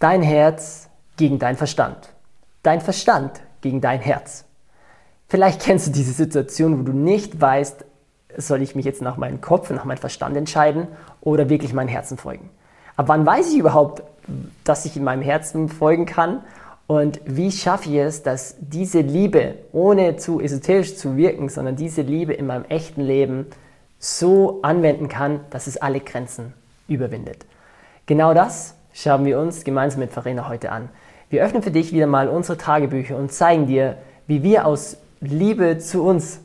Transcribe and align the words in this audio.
Dein 0.00 0.22
Herz 0.22 0.88
gegen 1.18 1.38
dein 1.38 1.58
Verstand. 1.58 2.14
Dein 2.62 2.80
Verstand 2.80 3.42
gegen 3.60 3.82
dein 3.82 4.00
Herz. 4.00 4.46
Vielleicht 5.28 5.60
kennst 5.60 5.88
du 5.88 5.90
diese 5.90 6.14
Situation, 6.14 6.80
wo 6.80 6.82
du 6.84 6.92
nicht 6.92 7.38
weißt, 7.38 7.84
soll 8.38 8.62
ich 8.62 8.74
mich 8.74 8.86
jetzt 8.86 9.02
nach 9.02 9.18
meinem 9.18 9.42
Kopf, 9.42 9.68
nach 9.68 9.84
meinem 9.84 9.98
Verstand 9.98 10.38
entscheiden 10.38 10.88
oder 11.20 11.50
wirklich 11.50 11.74
meinem 11.74 11.88
Herzen 11.88 12.16
folgen. 12.16 12.48
Ab 12.96 13.08
wann 13.08 13.26
weiß 13.26 13.52
ich 13.52 13.58
überhaupt, 13.58 14.02
dass 14.64 14.86
ich 14.86 14.96
in 14.96 15.04
meinem 15.04 15.20
Herzen 15.20 15.68
folgen 15.68 16.06
kann? 16.06 16.44
Und 16.86 17.20
wie 17.26 17.52
schaffe 17.52 17.90
ich 17.90 17.96
es, 17.96 18.22
dass 18.22 18.56
diese 18.58 19.02
Liebe, 19.02 19.56
ohne 19.70 20.16
zu 20.16 20.40
esoterisch 20.40 20.96
zu 20.96 21.18
wirken, 21.18 21.50
sondern 21.50 21.76
diese 21.76 22.00
Liebe 22.00 22.32
in 22.32 22.46
meinem 22.46 22.64
echten 22.70 23.02
Leben 23.02 23.48
so 23.98 24.62
anwenden 24.62 25.08
kann, 25.08 25.40
dass 25.50 25.66
es 25.66 25.76
alle 25.76 26.00
Grenzen 26.00 26.54
überwindet? 26.88 27.44
Genau 28.06 28.32
das 28.32 28.76
schauen 29.00 29.24
wir 29.24 29.38
uns 29.38 29.64
gemeinsam 29.64 30.00
mit 30.00 30.12
Verena 30.12 30.48
heute 30.48 30.72
an. 30.72 30.88
Wir 31.30 31.42
öffnen 31.42 31.62
für 31.62 31.70
dich 31.70 31.92
wieder 31.92 32.06
mal 32.06 32.28
unsere 32.28 32.58
Tagebücher 32.58 33.16
und 33.16 33.32
zeigen 33.32 33.66
dir, 33.66 33.96
wie 34.26 34.42
wir 34.42 34.66
aus 34.66 34.98
Liebe 35.20 35.78
zu 35.78 36.02
uns 36.02 36.40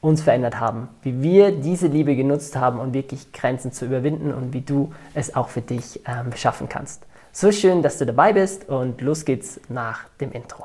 uns 0.00 0.22
verändert 0.22 0.60
haben, 0.60 0.88
wie 1.02 1.22
wir 1.22 1.50
diese 1.50 1.88
Liebe 1.88 2.14
genutzt 2.14 2.56
haben, 2.56 2.78
um 2.78 2.94
wirklich 2.94 3.32
Grenzen 3.32 3.72
zu 3.72 3.86
überwinden 3.86 4.32
und 4.32 4.52
wie 4.52 4.60
du 4.60 4.92
es 5.14 5.34
auch 5.34 5.48
für 5.48 5.62
dich 5.62 6.02
ähm, 6.06 6.32
schaffen 6.36 6.68
kannst. 6.68 7.04
So 7.32 7.50
schön, 7.50 7.82
dass 7.82 7.98
du 7.98 8.06
dabei 8.06 8.32
bist 8.32 8.68
und 8.68 9.00
los 9.00 9.24
geht's 9.24 9.60
nach 9.68 10.04
dem 10.20 10.32
Intro. 10.32 10.64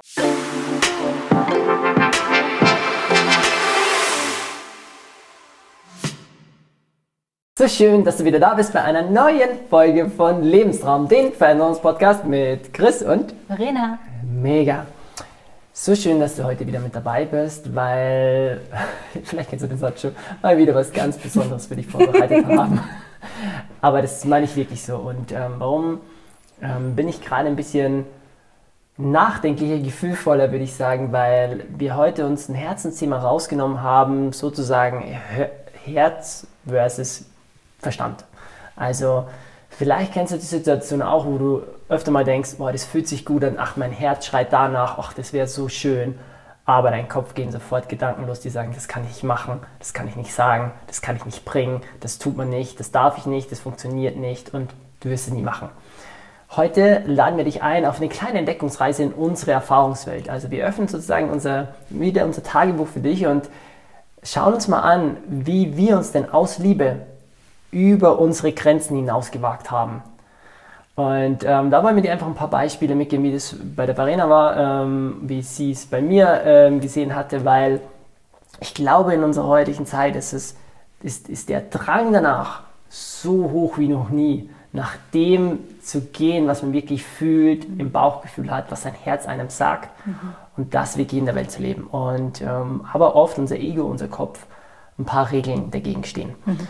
So 7.62 7.68
schön, 7.68 8.04
dass 8.04 8.18
du 8.18 8.26
wieder 8.26 8.40
da 8.40 8.56
bist 8.56 8.74
bei 8.74 8.82
einer 8.82 9.04
neuen 9.04 9.50
Folge 9.70 10.10
von 10.10 10.42
Lebenstraum, 10.42 11.08
den 11.08 11.32
Veränderungspodcast 11.32 12.26
mit 12.26 12.74
Chris 12.74 13.04
und 13.04 13.36
Verena. 13.46 14.00
Mega. 14.24 14.88
So 15.72 15.94
schön, 15.94 16.20
dass 16.20 16.36
du 16.36 16.44
heute 16.44 16.66
wieder 16.66 16.80
mit 16.80 16.96
dabei 16.96 17.26
bist, 17.26 17.76
weil, 17.76 18.62
vielleicht 19.24 19.52
kennst 19.52 19.64
du 19.64 19.70
den 19.70 19.78
Satz 19.78 20.02
schon, 20.02 20.16
weil 20.42 20.58
wieder 20.58 20.74
was 20.74 20.92
ganz 20.92 21.20
Besonderes 21.20 21.68
für 21.68 21.76
dich 21.76 21.86
vorbereitet 21.86 22.48
haben. 22.58 22.82
Aber 23.80 24.02
das 24.02 24.26
meine 24.26 24.46
ich 24.46 24.56
wirklich 24.56 24.82
so. 24.82 24.96
Und 24.96 25.32
ähm, 25.32 25.54
warum 25.60 26.00
ähm, 26.64 26.96
bin 26.96 27.08
ich 27.08 27.22
gerade 27.22 27.48
ein 27.48 27.56
bisschen 27.56 28.06
nachdenklicher, 28.98 29.78
gefühlvoller, 29.78 30.52
würde 30.52 30.64
ich 30.64 30.74
sagen, 30.74 31.12
weil 31.12 31.66
wir 31.78 31.96
heute 31.96 32.26
uns 32.26 32.50
ein 32.50 32.56
Herzensthema 32.56 33.20
rausgenommen 33.20 33.84
haben, 33.84 34.34
sozusagen 34.34 35.04
Herz 35.86 36.48
versus 36.66 37.26
Verstand. 37.82 38.26
Also, 38.76 39.26
Vielleicht 39.72 40.14
kennst 40.14 40.34
du 40.34 40.38
die 40.38 40.46
Situation 40.46 41.02
auch, 41.02 41.26
wo 41.26 41.38
du 41.38 41.64
öfter 41.90 42.12
mal 42.12 42.24
denkst, 42.24 42.58
boah, 42.58 42.72
das 42.72 42.84
fühlt 42.84 43.08
sich 43.08 43.26
gut 43.26 43.44
an, 43.44 43.56
ach, 43.58 43.78
mein 43.78 43.92
Herz 43.92 44.28
schreit 44.28 44.54
danach, 44.54 45.00
ach, 45.00 45.14
das 45.14 45.34
wäre 45.34 45.48
so 45.48 45.70
schön. 45.70 46.20
Aber 46.66 46.92
dein 46.92 47.10
Kopf 47.10 47.34
gehen 47.34 47.52
sofort 47.52 47.90
Gedanken 47.90 48.28
los, 48.28 48.42
die 48.42 48.50
sagen, 48.50 48.74
das 48.76 48.88
kann 48.88 49.04
ich 49.04 49.10
nicht 49.10 49.24
machen, 49.24 49.60
das 49.80 49.94
kann 49.94 50.08
ich 50.08 50.16
nicht 50.16 50.34
sagen, 50.34 50.72
das 50.86 51.02
kann 51.02 51.16
ich 51.16 51.26
nicht 51.26 51.46
bringen, 51.46 51.82
das 52.00 52.20
tut 52.20 52.38
man 52.38 52.50
nicht, 52.50 52.80
das 52.80 52.92
darf 52.92 53.18
ich 53.18 53.26
nicht, 53.26 53.52
das 53.52 53.60
funktioniert 53.60 54.18
nicht 54.18 54.54
und 54.54 54.72
du 55.00 55.10
wirst 55.10 55.28
es 55.28 55.34
nie 55.34 55.42
machen. 55.42 55.70
Heute 56.56 57.02
laden 57.08 57.38
wir 57.38 57.46
dich 57.46 57.64
ein 57.64 57.86
auf 57.86 57.98
eine 57.98 58.10
kleine 58.10 58.40
Entdeckungsreise 58.40 59.04
in 59.04 59.14
unsere 59.14 59.52
Erfahrungswelt. 59.52 60.30
Also 60.30 60.52
wir 60.52 60.66
öffnen 60.66 60.90
sozusagen 60.90 61.30
unser, 61.30 61.70
wieder 61.90 62.26
unser 62.26 62.44
Tagebuch 62.44 62.88
für 62.88 63.00
dich 63.00 63.26
und 63.26 63.50
schauen 64.22 64.54
uns 64.54 64.68
mal 64.68 64.82
an, 64.82 65.18
wie 65.28 65.76
wir 65.78 65.98
uns 65.98 66.12
denn 66.12 66.30
aus 66.30 66.60
Liebe 66.60 67.08
über 67.72 68.20
unsere 68.20 68.52
Grenzen 68.52 68.96
hinaus 68.96 69.32
gewagt 69.32 69.72
haben. 69.72 70.04
Und 70.96 71.44
ähm, 71.46 71.72
da 71.72 71.84
wollen 71.84 71.96
wir 71.96 72.04
dir 72.04 72.12
einfach 72.12 72.28
ein 72.28 72.36
paar 72.36 72.50
Beispiele 72.50 72.96
mitgeben, 72.96 73.26
wie 73.26 73.32
das 73.32 73.56
bei 73.76 73.86
der 73.86 73.96
Verena 73.96 74.30
war, 74.30 74.84
ähm, 74.84 75.18
wie 75.22 75.42
sie 75.42 75.72
es 75.72 75.86
bei 75.86 76.02
mir 76.02 76.42
ähm, 76.46 76.82
gesehen 76.82 77.16
hatte, 77.16 77.46
weil 77.46 77.80
ich 78.60 78.74
glaube, 78.74 79.14
in 79.14 79.24
unserer 79.24 79.48
heutigen 79.48 79.86
Zeit 79.86 80.16
ist, 80.16 80.34
es, 80.34 80.56
ist, 81.02 81.30
ist 81.30 81.50
der 81.50 81.62
Drang 81.62 82.12
danach 82.12 82.64
so 82.90 83.50
hoch 83.52 83.78
wie 83.78 83.88
noch 83.88 84.10
nie, 84.10 84.50
nach 84.74 84.96
dem 85.14 85.60
zu 85.82 86.02
gehen, 86.02 86.48
was 86.48 86.62
man 86.62 86.74
wirklich 86.74 87.04
fühlt, 87.04 87.68
mhm. 87.70 87.80
im 87.80 87.92
Bauchgefühl 87.92 88.52
hat, 88.52 88.70
was 88.70 88.84
sein 88.84 88.94
Herz 88.94 89.26
einem 89.26 89.50
sagt 89.50 89.90
mhm. 90.06 90.34
und 90.58 90.74
das 90.74 90.98
wirklich 90.98 91.20
in 91.20 91.26
der 91.26 91.36
Welt 91.36 91.52
zu 91.52 91.62
leben. 91.62 91.84
Und 91.84 92.42
ähm, 92.42 92.86
aber 92.92 93.16
oft 93.16 93.40
unser 93.40 93.58
Ego, 93.58 93.84
unser 93.84 94.08
Kopf, 94.08 94.46
ein 95.00 95.06
paar 95.06 95.32
Regeln 95.32 95.72
dagegen 95.72 96.04
stehen. 96.04 96.36
Mhm. 96.46 96.68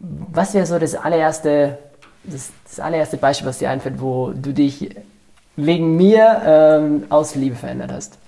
Was 0.00 0.54
wäre 0.54 0.66
so 0.66 0.78
das 0.78 0.94
allererste, 0.94 1.78
das, 2.24 2.50
das, 2.64 2.80
allererste 2.80 3.16
Beispiel, 3.16 3.48
was 3.48 3.58
dir 3.58 3.70
einfällt, 3.70 4.00
wo 4.00 4.30
du 4.30 4.52
dich 4.52 4.94
wegen 5.56 5.96
mir 5.96 6.42
ähm, 6.44 7.06
aus 7.08 7.34
Liebe 7.34 7.56
verändert 7.56 7.92
hast? 7.92 8.18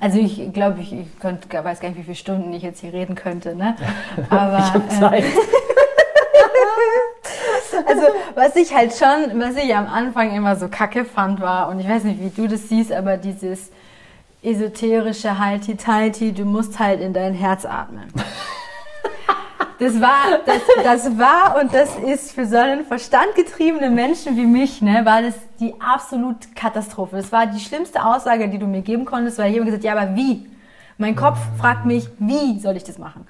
Also 0.00 0.18
ich 0.18 0.52
glaube, 0.54 0.80
ich, 0.80 0.92
ich 0.92 1.18
könnt, 1.20 1.52
weiß 1.52 1.80
gar 1.80 1.90
nicht, 1.90 1.98
wie 1.98 2.04
viele 2.04 2.16
Stunden 2.16 2.52
ich 2.54 2.62
jetzt 2.62 2.80
hier 2.80 2.94
reden 2.94 3.14
könnte. 3.14 3.54
Ne? 3.54 3.76
Aber, 4.30 4.58
ich 4.58 4.72
habe 4.72 4.88
Zeit. 4.88 5.24
Ähm, 5.24 5.30
also 7.86 8.02
was 8.34 8.56
ich 8.56 8.74
halt 8.74 8.94
schon, 8.94 9.40
was 9.40 9.56
ich 9.56 9.74
am 9.74 9.86
Anfang 9.86 10.34
immer 10.34 10.56
so 10.56 10.68
kacke 10.68 11.04
fand 11.04 11.40
war, 11.40 11.68
und 11.68 11.78
ich 11.80 11.88
weiß 11.88 12.04
nicht, 12.04 12.20
wie 12.20 12.30
du 12.30 12.48
das 12.48 12.68
siehst, 12.68 12.90
aber 12.92 13.18
dieses 13.18 13.70
esoterische 14.42 15.38
Halti-Talti, 15.38 16.32
du 16.32 16.44
musst 16.44 16.78
halt 16.78 17.00
in 17.00 17.12
dein 17.12 17.34
Herz 17.34 17.64
atmen. 17.64 18.12
Das 19.78 20.00
war, 20.00 20.40
das, 20.44 20.62
das 20.82 21.18
war 21.18 21.60
und 21.60 21.72
das 21.72 21.96
ist 21.98 22.32
für 22.32 22.46
so 22.46 22.56
einen 22.56 22.84
verstandgetriebenen 22.84 23.94
Menschen 23.94 24.36
wie 24.36 24.46
mich, 24.46 24.82
ne, 24.82 25.04
war 25.04 25.22
das 25.22 25.34
die 25.60 25.74
absolute 25.80 26.48
Katastrophe. 26.54 27.16
Das 27.16 27.30
war 27.30 27.46
die 27.46 27.60
schlimmste 27.60 28.04
Aussage, 28.04 28.48
die 28.48 28.58
du 28.58 28.66
mir 28.66 28.82
geben 28.82 29.04
konntest, 29.04 29.38
weil 29.38 29.50
ich 29.50 29.56
immer 29.56 29.66
gesagt, 29.66 29.84
ja, 29.84 29.92
aber 29.96 30.16
wie? 30.16 30.46
Mein 30.96 31.14
Kopf 31.14 31.38
fragt 31.58 31.86
mich, 31.86 32.08
wie 32.18 32.58
soll 32.58 32.76
ich 32.76 32.82
das 32.82 32.98
machen? 32.98 33.24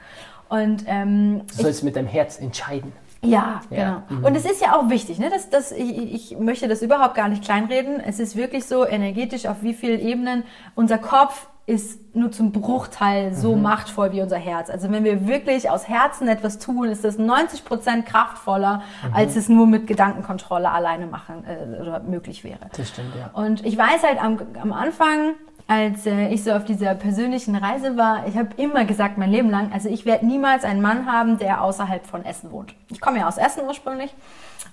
Und 0.48 0.84
ähm, 0.86 1.42
du 1.47 1.62
sollst 1.62 1.81
ich, 1.81 1.84
mit 1.84 1.97
deinem 1.97 2.09
Herz 2.09 2.38
entscheiden. 2.38 2.92
Ja, 3.22 3.60
ja, 3.70 4.03
genau. 4.09 4.20
Mhm. 4.20 4.25
Und 4.25 4.36
es 4.36 4.44
ist 4.44 4.62
ja 4.62 4.78
auch 4.78 4.88
wichtig, 4.88 5.19
ne? 5.19 5.28
dass, 5.28 5.50
dass 5.50 5.72
ich, 5.72 6.32
ich 6.32 6.38
möchte 6.38 6.69
das 6.69 6.82
überhaupt 6.82 7.15
gar 7.15 7.28
nicht 7.28 7.44
kleinreden. 7.44 8.00
Es 8.00 8.20
ist 8.20 8.36
wirklich 8.36 8.65
so 8.65 8.86
energetisch, 8.86 9.47
auf 9.47 9.62
wie 9.62 9.75
vielen 9.75 10.00
Ebenen 10.00 10.44
unser 10.75 10.98
Kopf 10.98 11.48
ist 11.69 12.17
nur 12.17 12.33
zum 12.33 12.51
Bruchteil 12.51 13.34
so 13.34 13.55
mhm. 13.55 13.62
machtvoll 13.62 14.12
wie 14.12 14.23
unser 14.23 14.39
Herz. 14.39 14.71
Also 14.71 14.91
wenn 14.91 15.05
wir 15.05 15.27
wirklich 15.27 15.69
aus 15.69 15.87
Herzen 15.87 16.27
etwas 16.27 16.59
tun, 16.59 16.89
ist 16.89 17.05
das 17.05 17.19
90 17.19 17.67
Prozent 17.67 18.06
kraftvoller, 18.06 18.83
mhm. 19.06 19.15
als 19.15 19.37
es 19.37 19.51
nur 19.51 19.67
mit 19.67 19.87
Gedankenkontrolle 19.87 20.71
alleine 20.71 21.07
machen 21.07 21.45
äh, 21.45 21.81
oder 21.83 22.01
möglich 22.01 22.43
wäre. 22.43 22.71
Das 22.75 22.89
stimmt, 22.89 23.15
ja. 23.15 23.31
Und 23.34 23.67
ich 23.67 23.77
weiß 23.77 24.03
halt 24.03 24.19
am, 24.23 24.39
am 24.62 24.73
Anfang, 24.73 25.34
als 25.67 26.07
äh, 26.07 26.28
ich 26.28 26.43
so 26.43 26.53
auf 26.53 26.65
dieser 26.65 26.95
persönlichen 26.95 27.55
Reise 27.55 27.99
war, 27.99 28.27
ich 28.27 28.39
habe 28.39 28.49
immer 28.57 28.87
gesagt, 28.87 29.19
mein 29.19 29.31
Leben 29.31 29.51
lang, 29.51 29.71
also 29.71 29.91
ich 29.91 30.07
werde 30.07 30.25
niemals 30.25 30.65
einen 30.65 30.81
Mann 30.81 31.05
haben, 31.05 31.37
der 31.37 31.62
außerhalb 31.62 32.07
von 32.07 32.25
Essen 32.25 32.51
wohnt. 32.51 32.75
Ich 32.89 33.03
komme 33.03 33.19
ja 33.19 33.28
aus 33.28 33.37
Essen 33.37 33.65
ursprünglich. 33.67 34.15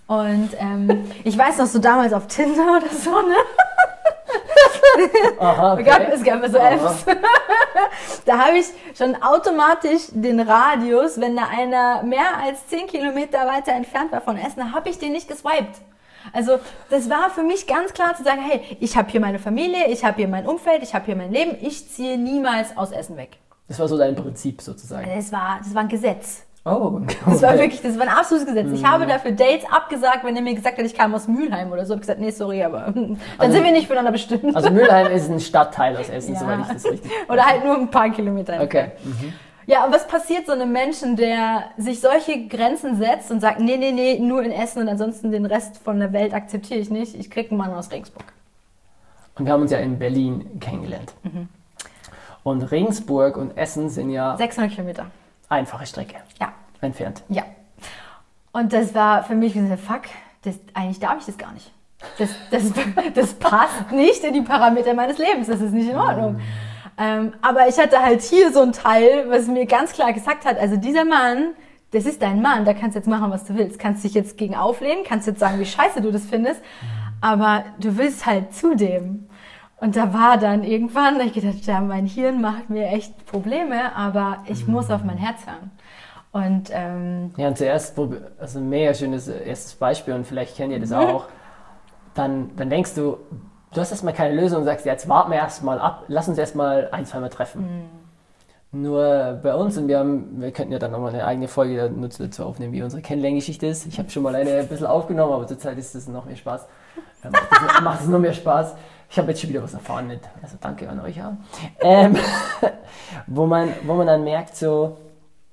Und 0.08 0.50
ähm, 0.60 1.06
ich 1.26 1.38
weiß 1.38 1.58
noch 1.58 1.66
so 1.66 1.80
damals 1.80 2.14
auf 2.14 2.28
Tinder 2.28 2.78
oder 2.78 2.90
so, 2.90 3.12
ne? 3.12 3.36
Aha, 5.40 5.74
okay. 5.74 5.82
es, 6.14 6.24
gab, 6.24 6.44
es 6.44 6.52
gab 6.52 6.52
so 6.52 6.58
Apps. 6.58 7.06
da 8.26 8.38
habe 8.46 8.58
ich 8.58 8.66
schon 8.98 9.22
automatisch 9.22 10.08
den 10.12 10.40
Radius, 10.40 11.20
wenn 11.20 11.36
da 11.36 11.44
einer 11.48 12.04
mehr 12.04 12.38
als 12.44 12.68
10 12.68 12.88
Kilometer 12.88 13.46
weiter 13.48 13.74
entfernt 13.74 14.12
war 14.12 14.22
von 14.22 14.38
Essen, 14.38 14.74
habe 14.74 14.90
ich 14.90 14.98
den 15.00 15.12
nicht 15.12 15.28
geswiped. 15.28 15.82
Also 16.34 16.60
das 16.90 17.10
war 17.10 17.30
für 17.30 17.44
mich 17.44 17.68
ganz 17.68 17.94
klar 17.94 18.16
zu 18.16 18.24
sagen, 18.24 18.42
hey, 18.42 18.78
ich 18.80 18.98
habe 18.98 19.10
hier 19.10 19.20
meine 19.20 19.40
Familie, 19.40 19.88
ich 19.88 20.04
habe 20.04 20.18
hier 20.18 20.28
mein 20.28 20.48
Umfeld, 20.48 20.82
ich 20.84 20.96
habe 20.96 21.06
hier 21.06 21.16
mein 21.16 21.32
Leben, 21.32 21.56
ich 21.62 21.90
ziehe 21.90 22.18
niemals 22.18 22.76
aus 22.78 22.92
Essen 22.92 23.18
weg. 23.18 23.38
Das 23.68 23.80
war 23.80 23.88
so 23.88 23.98
dein 23.98 24.16
Prinzip 24.16 24.62
sozusagen. 24.62 25.08
Das 25.14 25.32
war, 25.32 25.60
das 25.64 25.74
war 25.74 25.82
ein 25.82 25.90
Gesetz. 25.90 26.45
Oh, 26.68 27.00
okay. 27.00 27.16
Das 27.28 27.44
war 27.44 27.60
wirklich, 27.60 27.80
das 27.84 27.96
war 28.00 28.08
ein 28.08 28.14
absolutes 28.14 28.48
Gesetz. 28.48 28.72
Ich 28.74 28.84
habe 28.84 29.06
mhm. 29.06 29.10
dafür 29.10 29.32
Dates 29.34 29.72
abgesagt, 29.72 30.24
wenn 30.24 30.36
er 30.36 30.42
mir 30.42 30.56
gesagt 30.56 30.80
hat, 30.80 30.86
ich 30.86 30.96
kam 30.96 31.14
aus 31.14 31.28
Mülheim 31.28 31.72
oder 31.72 31.86
so. 31.86 31.94
Ich 31.94 31.98
habe 31.98 32.02
gesagt, 32.02 32.20
nee, 32.20 32.32
sorry, 32.32 32.64
aber 32.64 32.80
dann 32.96 33.20
also, 33.38 33.54
sind 33.54 33.64
wir 33.64 33.72
nicht 33.72 33.86
füreinander 33.86 34.12
bestimmt. 34.12 34.56
Also 34.56 34.72
Mülheim 34.72 35.12
ist 35.12 35.30
ein 35.30 35.40
Stadtteil 35.52 35.96
aus 35.96 36.10
Essen, 36.10 36.34
ja. 36.34 36.40
soweit 36.40 36.62
ich 36.62 36.68
das 36.68 36.86
richtig. 36.86 37.12
Oder 37.30 37.46
halt 37.46 37.64
nur 37.64 37.78
ein 37.78 37.92
paar 37.92 38.10
Kilometer. 38.10 38.60
Okay. 38.62 38.94
Mhm. 39.04 39.34
Ja, 39.68 39.86
und 39.86 39.94
was 39.94 40.08
passiert 40.08 40.48
so 40.48 40.54
einem 40.54 40.72
Menschen, 40.72 41.16
der 41.16 41.66
sich 41.78 42.00
solche 42.00 42.48
Grenzen 42.48 42.98
setzt 42.98 43.30
und 43.30 43.42
sagt, 43.42 43.60
nee, 43.60 43.78
nee, 43.78 43.92
nee, 43.92 44.18
nur 44.20 44.42
in 44.42 44.52
Essen 44.52 44.82
und 44.82 44.90
ansonsten 44.90 45.32
den 45.32 45.46
Rest 45.46 45.78
von 45.78 46.00
der 46.00 46.14
Welt 46.14 46.34
akzeptiere 46.34 46.80
ich 46.80 46.90
nicht. 46.90 47.16
Ich 47.16 47.30
krieg 47.30 47.52
einen 47.52 47.60
Mann 47.60 47.74
aus 47.74 47.92
Regensburg. 47.92 48.26
Und 49.38 49.46
wir 49.46 49.54
haben 49.54 49.62
uns 49.62 49.72
ja 49.72 49.80
in 49.80 50.00
Berlin 50.00 50.60
kennengelernt. 50.60 51.14
Mhm. 51.24 51.48
Und 52.44 52.64
Regensburg 52.72 53.38
und 53.38 53.56
Essen 53.56 53.90
sind 53.90 54.10
ja 54.10 54.36
600 54.38 54.72
Kilometer. 54.72 55.08
Einfache 55.50 55.86
Strecke. 55.86 56.16
Ja 56.40 56.54
entfernt. 56.86 57.24
Ja. 57.30 57.44
Und 58.54 58.72
das 58.72 58.96
war 58.96 59.24
für 59.24 59.36
mich 59.36 59.54
gesagt, 59.54 59.82
fuck, 59.82 60.02
das, 60.44 60.60
eigentlich 60.74 61.00
darf 61.00 61.20
ich 61.20 61.26
das 61.26 61.38
gar 61.38 61.52
nicht. 61.52 61.72
Das, 62.18 62.30
das, 62.52 62.72
das 63.14 63.34
passt 63.34 63.92
nicht 63.92 64.24
in 64.24 64.34
die 64.34 64.42
Parameter 64.42 64.94
meines 64.94 65.18
Lebens. 65.18 65.48
Das 65.48 65.60
ist 65.60 65.74
nicht 65.74 65.90
in 65.90 65.98
Ordnung. 65.98 66.40
Ähm, 66.98 67.34
aber 67.42 67.68
ich 67.68 67.78
hatte 67.78 68.02
halt 68.02 68.22
hier 68.22 68.54
so 68.54 68.62
ein 68.62 68.72
Teil, 68.72 69.26
was 69.30 69.48
mir 69.48 69.66
ganz 69.66 69.92
klar 69.92 70.14
gesagt 70.14 70.46
hat, 70.46 70.58
also 70.58 70.78
dieser 70.78 71.04
Mann, 71.04 71.56
das 71.92 72.06
ist 72.06 72.22
dein 72.22 72.42
Mann, 72.42 72.64
da 72.64 72.74
kannst 72.74 72.96
du 72.96 73.00
jetzt 73.00 73.08
machen, 73.08 73.32
was 73.32 73.44
du 73.44 73.56
willst. 73.56 73.80
Kannst 73.80 74.04
dich 74.06 74.14
jetzt 74.14 74.38
gegen 74.38 74.56
auflehnen, 74.56 75.04
kannst 75.06 75.28
jetzt 75.28 75.40
sagen, 75.40 75.60
wie 75.60 75.66
scheiße 75.66 76.02
du 76.02 76.12
das 76.12 76.26
findest. 76.26 76.62
aber 77.20 77.66
du 77.80 77.98
willst 77.98 78.26
halt 78.26 78.54
zu 78.54 78.76
dem. 78.76 79.28
Und 79.80 79.96
da 79.96 80.14
war 80.14 80.38
dann 80.38 80.64
irgendwann, 80.64 81.20
ich 81.20 81.34
gedacht, 81.34 81.66
ja, 81.66 81.82
mein 81.82 82.06
Hirn 82.06 82.42
macht 82.42 82.70
mir 82.70 82.88
echt 82.88 83.26
Probleme, 83.26 83.96
aber 83.96 84.40
ich 84.48 84.68
muss 84.68 84.90
auf 84.90 85.04
mein 85.04 85.18
Herz 85.18 85.46
hören. 85.46 85.72
Und 86.32 86.70
ähm, 86.72 87.32
Ja, 87.38 87.48
und 87.48 87.58
zuerst, 87.58 87.98
also 88.40 88.60
ein 88.60 88.70
mega 88.70 88.94
schönes 88.94 89.28
äh, 89.28 89.48
erstes 89.48 89.76
Beispiel 89.76 90.14
und 90.14 90.26
vielleicht 90.26 90.58
kennt 90.58 90.74
ihr 90.74 90.80
das 90.80 90.92
auch. 90.92 91.26
Dann, 92.14 92.52
dann 92.56 92.70
denkst 92.70 92.96
du, 92.96 93.18
du 93.74 93.82
hast 93.82 93.92
erstmal 93.92 94.14
keine 94.14 94.36
Lösung 94.36 94.60
und 94.60 94.66
sagst, 94.66 94.86
jetzt 94.86 95.08
warten 95.10 95.32
wir 95.32 95.38
erstmal 95.38 95.80
ab, 95.80 96.04
lass 96.08 96.28
uns 96.28 96.38
erstmal 96.38 96.90
ein, 96.92 97.06
zweimal 97.06 97.30
treffen. 97.30 97.90
Nur 98.72 99.40
bei 99.42 99.56
uns, 99.56 99.78
und 99.78 99.88
wir 99.88 100.00
haben, 100.00 100.42
wir 100.42 100.52
könnten 100.52 100.74
ja 100.74 100.80
dann 100.80 100.92
nochmal 100.92 101.14
eine 101.14 101.26
eigene 101.26 101.48
Folge 101.48 101.90
dazu 102.20 102.44
aufnehmen, 102.44 102.74
wie 102.74 102.84
unsere 102.84 103.02
Kennenlerngeschichte 103.02 103.68
ist. 103.68 103.86
Ich 103.86 104.00
habe 104.00 104.10
schon 104.10 104.24
mal 104.24 104.36
eine 104.36 104.52
ein 104.58 104.68
bisschen 104.68 104.88
aufgenommen, 104.88 105.32
aber 105.32 105.48
zurzeit 105.48 105.78
ist 105.78 105.96
es 105.96 106.08
noch 106.08 106.26
mehr 106.26 106.36
Spaß. 106.36 106.68
Äh, 107.24 107.28
es, 107.28 107.82
macht 107.82 108.02
es 108.02 108.08
noch 108.08 108.20
mehr 108.20 108.34
Spaß. 108.34 108.76
Ich 109.10 109.18
habe 109.18 109.30
jetzt 109.30 109.42
schon 109.42 109.50
wieder 109.50 109.64
was 109.64 109.74
erfahren 109.74 110.08
mit, 110.08 110.22
also 110.42 110.58
danke 110.60 110.90
an 110.90 111.00
euch 111.00 111.18
ja. 111.18 111.38
Ähm, 111.80 112.16
wo, 113.28 113.46
man, 113.46 113.74
wo 113.84 113.94
man 113.94 114.08
dann 114.08 114.24
merkt, 114.24 114.56
so, 114.56 114.98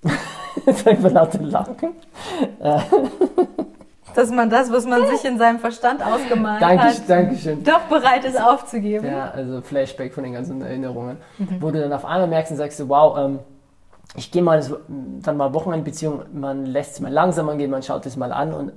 jetzt 0.67 0.87
einfach 0.87 1.11
lauter 1.11 1.41
lachen. 1.43 1.95
dass 4.15 4.31
man 4.31 4.51
das, 4.51 4.71
was 4.71 4.87
man 4.87 5.07
sich 5.07 5.25
in 5.25 5.39
seinem 5.39 5.59
Verstand 5.59 6.05
ausgemalt 6.05 6.61
Danke, 6.61 6.85
hat, 6.85 7.09
Dankeschön. 7.09 7.63
doch 7.65 7.81
bereit 7.83 8.25
ist 8.25 8.41
aufzugeben. 8.41 9.07
Ja, 9.07 9.31
also 9.31 9.61
Flashback 9.63 10.13
von 10.13 10.25
den 10.25 10.33
ganzen 10.33 10.61
Erinnerungen. 10.63 11.19
Wo 11.61 11.71
du 11.71 11.81
dann 11.81 11.93
auf 11.93 12.05
einmal 12.05 12.29
merkst 12.29 12.53
und 12.53 12.59
sagst, 12.59 12.79
so, 12.79 12.89
wow, 12.89 13.17
ähm, 13.19 13.39
ich 14.15 14.31
gehe 14.31 14.43
mal 14.43 14.63
so, 14.63 14.79
dann 14.89 15.37
mal 15.37 15.55
Wochenendbeziehung, 15.55 16.23
man 16.33 16.67
lässt 16.67 16.95
es 16.95 17.01
mal 17.01 17.13
langsam 17.13 17.49
angehen, 17.49 17.71
man 17.71 17.83
schaut 17.83 18.05
es 18.07 18.17
mal 18.17 18.33
an 18.33 18.53
und, 18.53 18.73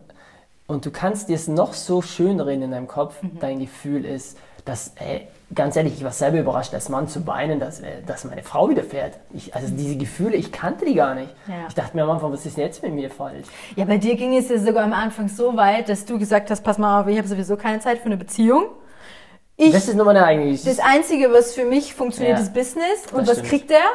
und 0.67 0.85
du 0.85 0.91
kannst 0.91 1.29
dir 1.29 1.35
es 1.35 1.47
noch 1.47 1.73
so 1.73 2.01
schön 2.01 2.39
reden 2.39 2.63
in 2.63 2.71
deinem 2.71 2.87
Kopf. 2.87 3.17
Dein 3.39 3.59
Gefühl 3.59 4.05
ist, 4.05 4.37
dass, 4.65 4.93
ey, 4.95 5.27
ganz 5.53 5.75
ehrlich, 5.75 5.93
ich 5.93 6.03
war 6.03 6.11
selber 6.11 6.39
überrascht, 6.39 6.73
als 6.73 6.89
Mann 6.89 7.07
zu 7.07 7.25
weinen, 7.27 7.59
dass, 7.59 7.79
äh, 7.79 8.01
dass 8.05 8.23
meine 8.25 8.41
Frau 8.43 8.67
widerfährt. 8.69 9.13
Ich, 9.31 9.53
also 9.55 9.67
diese 9.69 9.95
Gefühle, 9.95 10.35
ich 10.35 10.51
kannte 10.51 10.85
die 10.85 10.95
gar 10.95 11.13
nicht. 11.15 11.33
Ja. 11.47 11.67
Ich 11.67 11.75
dachte 11.75 11.95
mir 11.95 12.03
am 12.03 12.09
Anfang, 12.09 12.31
was 12.33 12.45
ist 12.45 12.57
denn 12.57 12.65
jetzt 12.65 12.81
mit 12.83 12.93
mir 12.93 13.09
falsch? 13.11 13.45
Ja, 13.75 13.85
bei 13.85 13.97
dir 13.97 14.15
ging 14.15 14.35
es 14.35 14.49
ja 14.49 14.57
sogar 14.57 14.83
am 14.83 14.93
Anfang 14.93 15.27
so 15.29 15.55
weit, 15.55 15.87
dass 15.89 16.05
du 16.05 16.17
gesagt 16.19 16.49
hast, 16.49 16.63
pass 16.63 16.77
mal 16.77 17.01
auf, 17.01 17.07
ich 17.07 17.17
habe 17.17 17.27
sowieso 17.27 17.55
keine 17.57 17.79
Zeit 17.79 17.99
für 17.99 18.07
eine 18.07 18.17
Beziehung. 18.17 18.65
Ich, 19.57 19.71
Das 19.71 19.87
ist 19.87 19.95
nochmal 19.95 20.17
eine 20.17 20.25
eigene 20.25 20.47
Geschichte. 20.51 20.69
das 20.75 20.79
Einzige, 20.79 21.31
was 21.31 21.53
für 21.53 21.63
mich 21.63 21.93
funktioniert, 21.93 22.37
Ja, 22.37 22.43
ist 22.43 22.53
Business. 22.53 23.05
Und 23.13 23.21
das 23.21 23.29
was 23.29 23.37
stimmt. 23.37 23.49
kriegt 23.49 23.71
er? 23.71 23.85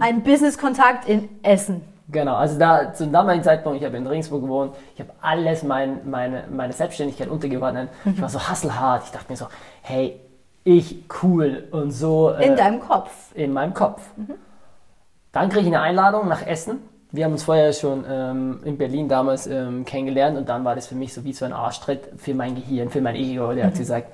Ein 0.00 0.22
Business-Kontakt 0.22 1.08
in 1.08 1.28
Essen. 1.42 1.82
Genau, 2.08 2.34
also 2.34 2.58
da 2.58 2.92
zu 2.92 3.06
damaligen 3.06 3.44
Zeitpunkt, 3.44 3.78
ich 3.78 3.84
habe 3.86 3.96
in 3.96 4.04
Regensburg 4.04 4.42
gewohnt, 4.42 4.74
ich 4.94 5.00
habe 5.00 5.10
alles 5.20 5.62
mein, 5.62 6.00
meine, 6.10 6.42
meine 6.50 6.72
Selbstständigkeit 6.72 7.28
untergeordnet. 7.28 7.88
Ich 8.04 8.20
war 8.20 8.28
so 8.28 8.40
hasselhart, 8.40 9.04
ich 9.04 9.10
dachte 9.12 9.26
mir 9.30 9.36
so, 9.36 9.46
hey, 9.90 10.20
ich 10.64 11.04
cool 11.22 11.64
und 11.70 11.90
so 11.90 12.30
In 12.30 12.52
äh, 12.52 12.56
deinem 12.56 12.80
Kopf. 12.80 13.10
in 13.34 13.52
meinem 13.52 13.74
Kopf. 13.74 14.02
Dann 15.32 15.48
kriege 15.48 15.62
ich 15.62 15.66
eine 15.66 15.80
Einladung 15.80 16.28
nach 16.28 16.46
Essen. 16.46 16.78
Wir 17.12 17.24
haben 17.24 17.32
uns 17.32 17.42
vorher 17.42 17.72
schon 17.72 18.04
ähm, 18.08 18.60
in 18.64 18.78
Berlin 18.78 19.08
damals 19.08 19.46
ähm, 19.46 19.84
kennengelernt 19.84 20.38
und 20.38 20.48
dann 20.48 20.64
war 20.64 20.76
das 20.76 20.86
für 20.86 20.94
mich 20.94 21.12
so 21.12 21.24
wie 21.24 21.32
so 21.32 21.44
ein 21.44 21.52
Arschtritt 21.52 22.08
für 22.18 22.34
mein 22.34 22.54
Gehirn, 22.54 22.88
für 22.88 23.00
mein 23.00 23.16
Ego. 23.16 23.52
Der 23.52 23.66
hat 23.66 23.74
gesagt, 23.74 24.12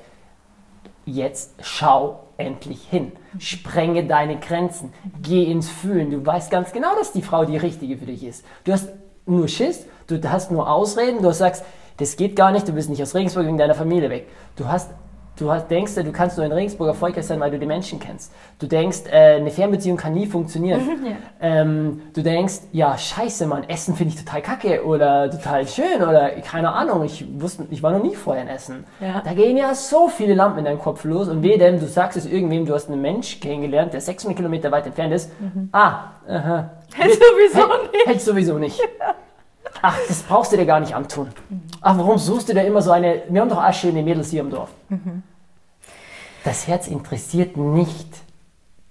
jetzt 1.04 1.54
schau 1.60 2.20
endlich 2.38 2.82
hin. 2.88 3.12
Sprenge 3.38 4.04
deine 4.06 4.38
Grenzen. 4.38 4.94
Geh 5.22 5.44
ins 5.44 5.68
Fühlen. 5.68 6.10
Du 6.10 6.24
weißt 6.24 6.50
ganz 6.50 6.72
genau, 6.72 6.94
dass 6.98 7.12
die 7.12 7.22
Frau 7.22 7.44
die 7.44 7.56
richtige 7.58 7.98
für 7.98 8.06
dich 8.06 8.24
ist. 8.24 8.44
Du 8.64 8.72
hast 8.72 8.88
nur 9.26 9.48
Schiss, 9.48 9.86
du 10.06 10.18
hast 10.30 10.50
nur 10.50 10.70
Ausreden, 10.70 11.22
du 11.22 11.32
sagst, 11.32 11.64
das 11.98 12.16
geht 12.16 12.36
gar 12.36 12.52
nicht, 12.52 12.68
du 12.68 12.72
bist 12.72 12.88
nicht 12.88 13.02
aus 13.02 13.14
Regensburg 13.14 13.46
wegen 13.46 13.58
deiner 13.58 13.74
Familie 13.74 14.10
weg. 14.10 14.28
Du 14.56 14.68
hast 14.68 14.90
Du 15.38 15.52
hast, 15.52 15.70
denkst, 15.70 15.94
du 15.96 16.12
kannst 16.12 16.38
nur 16.38 16.46
in 16.46 16.52
Regensburg 16.52 16.88
erfolgreich 16.88 17.26
sein, 17.26 17.38
weil 17.40 17.50
du 17.50 17.58
die 17.58 17.66
Menschen 17.66 17.98
kennst. 17.98 18.32
Du 18.58 18.66
denkst, 18.66 19.00
äh, 19.10 19.36
eine 19.36 19.50
Fernbeziehung 19.50 19.98
kann 19.98 20.14
nie 20.14 20.26
funktionieren. 20.26 20.80
Ja. 21.06 21.16
ähm, 21.40 22.02
du 22.14 22.22
denkst, 22.22 22.54
ja, 22.72 22.96
scheiße, 22.96 23.46
Mann, 23.46 23.68
Essen 23.68 23.94
finde 23.94 24.14
ich 24.14 24.24
total 24.24 24.42
kacke 24.42 24.84
oder 24.84 25.30
total 25.30 25.68
schön 25.68 26.02
oder 26.02 26.30
keine 26.40 26.72
Ahnung, 26.72 27.04
ich 27.04 27.24
wusste, 27.40 27.66
ich 27.70 27.82
war 27.82 27.92
noch 27.92 28.02
nie 28.02 28.14
vorher 28.16 28.42
in 28.42 28.48
Essen. 28.48 28.84
Ja. 29.00 29.22
Da 29.24 29.34
gehen 29.34 29.56
ja 29.56 29.74
so 29.74 30.08
viele 30.08 30.34
Lampen 30.34 30.60
in 30.60 30.64
deinem 30.64 30.80
Kopf 30.80 31.04
los 31.04 31.28
und 31.28 31.42
weh 31.42 31.58
denn, 31.58 31.78
du 31.78 31.86
sagst 31.86 32.16
es 32.16 32.26
irgendwem, 32.26 32.66
du 32.66 32.74
hast 32.74 32.90
einen 32.90 33.02
Mensch 33.02 33.38
kennengelernt, 33.40 33.92
der 33.92 34.00
600 34.00 34.36
Kilometer 34.36 34.72
weit 34.72 34.86
entfernt 34.86 35.12
ist. 35.12 35.30
Ah, 35.72 36.12
aha. 36.28 36.70
Hätte 36.94 37.14
sowieso 37.14 37.66
nicht. 37.92 38.06
Hätte 38.06 38.20
sowieso 38.20 38.58
nicht. 38.58 38.80
Ach, 39.82 39.98
das 40.08 40.22
brauchst 40.22 40.52
du 40.52 40.56
dir 40.56 40.66
gar 40.66 40.80
nicht 40.80 40.94
antun. 40.94 41.28
Ach, 41.80 41.96
warum 41.98 42.18
suchst 42.18 42.48
du 42.48 42.54
da 42.54 42.62
immer 42.62 42.82
so 42.82 42.90
eine, 42.90 43.22
wir 43.28 43.40
haben 43.40 43.48
doch 43.48 43.62
auch 43.62 43.72
schöne 43.72 44.02
Mädels 44.02 44.30
hier 44.30 44.40
im 44.40 44.50
Dorf. 44.50 44.70
Das 46.44 46.66
Herz 46.66 46.86
interessiert 46.88 47.56
nicht 47.56 48.08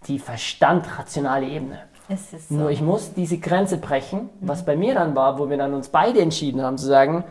die 0.08 0.20
verstand-rationale 0.20 1.48
Ebene. 1.48 1.80
Es 2.08 2.34
ist 2.34 2.50
so. 2.50 2.56
Nur 2.56 2.70
ich 2.70 2.82
muss 2.82 3.14
diese 3.14 3.38
Grenze 3.40 3.78
brechen, 3.78 4.30
was 4.40 4.64
bei 4.64 4.76
mir 4.76 4.94
dann 4.94 5.16
war, 5.16 5.40
wo 5.40 5.50
wir 5.50 5.58
dann 5.58 5.74
uns 5.74 5.90
beide 5.90 6.22
entschieden 6.22 6.62
haben 6.62 6.78
zu 6.78 6.86
sagen, 6.86 7.24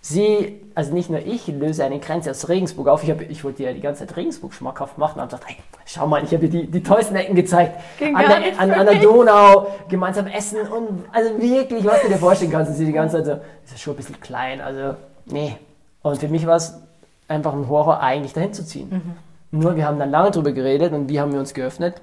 sie, 0.00 0.60
also 0.74 0.92
nicht 0.92 1.10
nur 1.10 1.20
ich 1.20 1.46
löse 1.48 1.84
eine 1.84 1.98
Grenze 1.98 2.30
aus 2.30 2.48
Regensburg 2.48 2.88
auf, 2.88 3.02
ich, 3.02 3.10
hab, 3.10 3.20
ich 3.20 3.42
wollte 3.44 3.62
ja 3.64 3.72
die 3.72 3.80
ganze 3.80 4.06
Zeit 4.06 4.16
Regensburg 4.16 4.54
schmackhaft 4.54 4.98
machen 4.98 5.20
und 5.20 5.22
habe 5.22 5.30
gesagt, 5.30 5.48
hey, 5.48 5.56
schau 5.84 6.06
mal, 6.06 6.22
ich 6.22 6.32
habe 6.32 6.48
dir 6.48 6.62
die, 6.62 6.70
die 6.70 6.82
tollsten 6.82 7.16
Ecken 7.16 7.34
gezeigt, 7.34 7.80
Ging 7.98 8.14
an 8.14 8.24
der, 8.26 8.60
an, 8.60 8.70
an 8.70 8.86
der. 8.86 9.00
Donau, 9.00 9.66
gemeinsam 9.88 10.26
essen 10.26 10.60
und 10.60 11.04
also 11.12 11.40
wirklich, 11.40 11.84
was 11.84 12.02
du 12.02 12.08
dir 12.08 12.16
vorstellen 12.16 12.50
kannst, 12.50 12.70
und 12.70 12.76
sie 12.76 12.86
die 12.86 12.92
ganze 12.92 13.16
Zeit 13.16 13.26
so, 13.26 13.32
das 13.62 13.72
ist 13.72 13.80
schon 13.80 13.94
ein 13.94 13.96
bisschen 13.96 14.20
klein, 14.20 14.60
also 14.60 14.96
nee. 15.26 15.56
Und 16.02 16.18
für 16.18 16.28
mich 16.28 16.46
war 16.46 16.56
es 16.56 16.80
einfach 17.26 17.52
ein 17.52 17.68
Horror, 17.68 18.00
eigentlich 18.00 18.32
dahin 18.32 18.52
zu 18.52 18.64
ziehen. 18.64 19.16
Nur 19.50 19.76
wir 19.76 19.86
haben 19.86 19.98
dann 19.98 20.10
lange 20.10 20.30
drüber 20.30 20.52
geredet 20.52 20.92
und 20.92 21.08
wie 21.08 21.20
haben 21.20 21.32
wir 21.32 21.40
uns 21.40 21.54
geöffnet? 21.54 22.00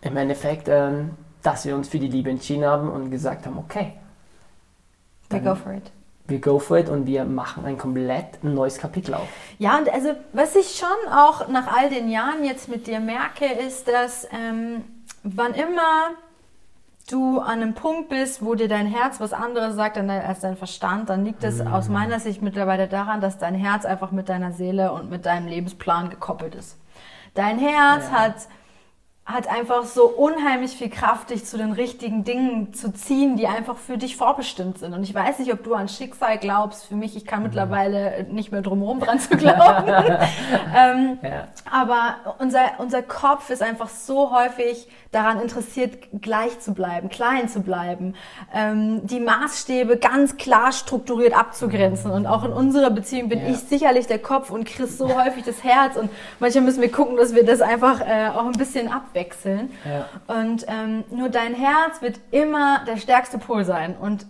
Im 0.00 0.16
Endeffekt, 0.16 0.68
ähm, 0.68 1.10
dass 1.42 1.64
wir 1.64 1.74
uns 1.74 1.88
für 1.88 1.98
die 1.98 2.08
Liebe 2.08 2.30
entschieden 2.30 2.64
haben 2.64 2.90
und 2.90 3.10
gesagt 3.10 3.46
haben, 3.46 3.58
okay, 3.58 3.94
We 5.30 5.40
go 5.40 5.54
for 5.54 5.72
it. 5.72 5.90
Wir 6.26 6.40
go 6.40 6.58
for 6.58 6.78
it 6.78 6.88
und 6.88 7.06
wir 7.06 7.24
machen 7.24 7.64
ein 7.66 7.76
komplett 7.76 8.42
neues 8.42 8.78
Kapitel 8.78 9.14
auf. 9.14 9.28
Ja, 9.58 9.76
und 9.78 9.92
also 9.92 10.10
was 10.32 10.56
ich 10.56 10.74
schon 10.78 11.12
auch 11.12 11.48
nach 11.48 11.66
all 11.76 11.90
den 11.90 12.08
Jahren 12.08 12.44
jetzt 12.44 12.68
mit 12.68 12.86
dir 12.86 13.00
merke, 13.00 13.44
ist, 13.46 13.88
dass 13.88 14.26
ähm, 14.32 14.84
wann 15.22 15.52
immer 15.54 16.10
du 17.10 17.38
an 17.40 17.60
einem 17.60 17.74
Punkt 17.74 18.08
bist, 18.08 18.42
wo 18.42 18.54
dir 18.54 18.68
dein 18.68 18.86
Herz 18.86 19.20
was 19.20 19.34
anderes 19.34 19.74
sagt 19.74 19.98
als 19.98 20.40
dein 20.40 20.56
Verstand, 20.56 21.10
dann 21.10 21.24
liegt 21.24 21.44
es 21.44 21.60
aus 21.60 21.88
meiner 21.90 22.18
Sicht 22.18 22.40
mittlerweile 22.40 22.88
daran, 22.88 23.20
dass 23.20 23.36
dein 23.36 23.54
Herz 23.54 23.84
einfach 23.84 24.10
mit 24.10 24.30
deiner 24.30 24.52
Seele 24.52 24.92
und 24.92 25.10
mit 25.10 25.26
deinem 25.26 25.46
Lebensplan 25.46 26.08
gekoppelt 26.08 26.54
ist. 26.54 26.78
Dein 27.34 27.58
Herz 27.58 28.04
Ja. 28.10 28.18
hat 28.18 28.34
hat 29.26 29.48
einfach 29.48 29.84
so 29.84 30.04
unheimlich 30.04 30.72
viel 30.76 30.90
Kraft, 30.90 31.30
dich 31.30 31.46
zu 31.46 31.56
den 31.56 31.72
richtigen 31.72 32.24
Dingen 32.24 32.74
zu 32.74 32.92
ziehen, 32.92 33.36
die 33.36 33.46
einfach 33.46 33.78
für 33.78 33.96
dich 33.96 34.18
vorbestimmt 34.18 34.78
sind. 34.78 34.92
Und 34.92 35.02
ich 35.02 35.14
weiß 35.14 35.38
nicht, 35.38 35.50
ob 35.50 35.64
du 35.64 35.74
an 35.74 35.88
Schicksal 35.88 36.36
glaubst. 36.36 36.84
Für 36.84 36.94
mich, 36.94 37.16
ich 37.16 37.24
kann 37.24 37.42
mittlerweile 37.42 38.24
nicht 38.30 38.52
mehr 38.52 38.60
drumherum 38.60 39.00
dran 39.00 39.18
zu 39.20 39.34
glauben. 39.38 39.88
ähm, 40.76 41.18
Ja. 41.22 41.48
aber 41.70 42.16
unser, 42.38 42.60
unser 42.78 43.00
Kopf 43.02 43.48
ist 43.48 43.62
einfach 43.62 43.88
so 43.88 44.30
häufig 44.30 44.88
daran 45.10 45.40
interessiert, 45.40 45.96
gleich 46.20 46.58
zu 46.60 46.74
bleiben, 46.74 47.08
klein 47.08 47.48
zu 47.48 47.62
bleiben, 47.62 48.14
ähm, 48.52 49.06
die 49.06 49.20
Maßstäbe 49.20 49.96
ganz 49.96 50.36
klar 50.36 50.72
strukturiert 50.72 51.34
abzugrenzen. 51.38 52.10
Und 52.10 52.26
auch 52.26 52.44
in 52.44 52.52
unserer 52.52 52.90
Beziehung 52.90 53.28
bin 53.30 53.38
Ja. 53.40 53.48
ich 53.52 53.58
sicherlich 53.60 54.06
der 54.06 54.18
Kopf 54.18 54.50
und 54.50 54.64
Chris 54.66 54.98
so 54.98 55.14
häufig 55.18 55.44
das 55.44 55.62
Herz. 55.64 55.96
Und 55.96 56.10
manchmal 56.40 56.64
müssen 56.64 56.82
wir 56.82 56.90
gucken, 56.92 57.16
dass 57.16 57.34
wir 57.34 57.46
das 57.46 57.62
einfach 57.62 58.00
äh, 58.00 58.28
auch 58.34 58.44
ein 58.46 58.52
bisschen 58.52 58.92
abwechseln. 59.14 59.70
Ja. 59.84 60.06
Und 60.34 60.66
ähm, 60.68 61.04
nur 61.10 61.28
dein 61.28 61.54
Herz 61.54 62.02
wird 62.02 62.20
immer 62.30 62.84
der 62.86 62.96
stärkste 62.96 63.38
Pol 63.38 63.64
sein. 63.64 63.96
Und 63.96 64.26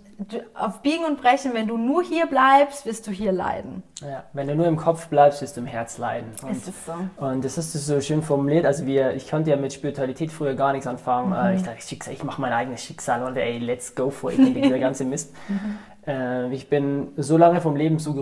auf 0.54 0.80
Biegen 0.82 1.04
und 1.04 1.20
Brechen, 1.20 1.54
wenn 1.54 1.66
du 1.66 1.76
nur 1.76 2.02
hier 2.04 2.26
bleibst, 2.26 2.86
wirst 2.86 3.06
du 3.06 3.10
hier 3.10 3.32
leiden. 3.32 3.82
Ja. 4.00 4.22
Wenn 4.32 4.46
du 4.46 4.54
nur 4.54 4.66
im 4.66 4.76
Kopf 4.76 5.08
bleibst, 5.08 5.42
wirst 5.42 5.56
du 5.56 5.60
im 5.60 5.66
Herz 5.66 5.98
leiden. 5.98 6.30
Und, 6.42 6.52
Ist 6.52 6.68
es 6.68 6.86
so? 6.86 6.92
und 7.16 7.44
das 7.44 7.58
ist 7.58 7.72
so 7.72 8.00
schön 8.00 8.22
formuliert. 8.22 8.64
Also 8.64 8.86
wir, 8.86 9.14
ich 9.14 9.28
konnte 9.28 9.50
ja 9.50 9.56
mit 9.56 9.72
Spiritualität 9.72 10.30
früher 10.30 10.54
gar 10.54 10.72
nichts 10.72 10.86
anfangen. 10.86 11.32
Äh, 11.32 11.56
Ich 11.56 11.62
dachte, 11.62 11.82
Schicksal, 11.82 12.14
ich 12.14 12.22
mache 12.22 12.40
mein 12.40 12.52
eigenes 12.52 12.82
Schicksal 12.82 13.24
und 13.24 13.36
ey, 13.36 13.58
let's 13.58 13.94
go 13.94 14.10
for 14.10 14.30
it. 14.32 14.38
Dieser 14.38 14.78
ganze 14.78 15.04
Mist. 15.04 15.34
Äh, 16.06 16.52
ich 16.52 16.68
bin 16.68 17.08
so 17.16 17.38
lange 17.38 17.62
vom 17.62 17.76
Leben 17.76 17.98
so 17.98 18.12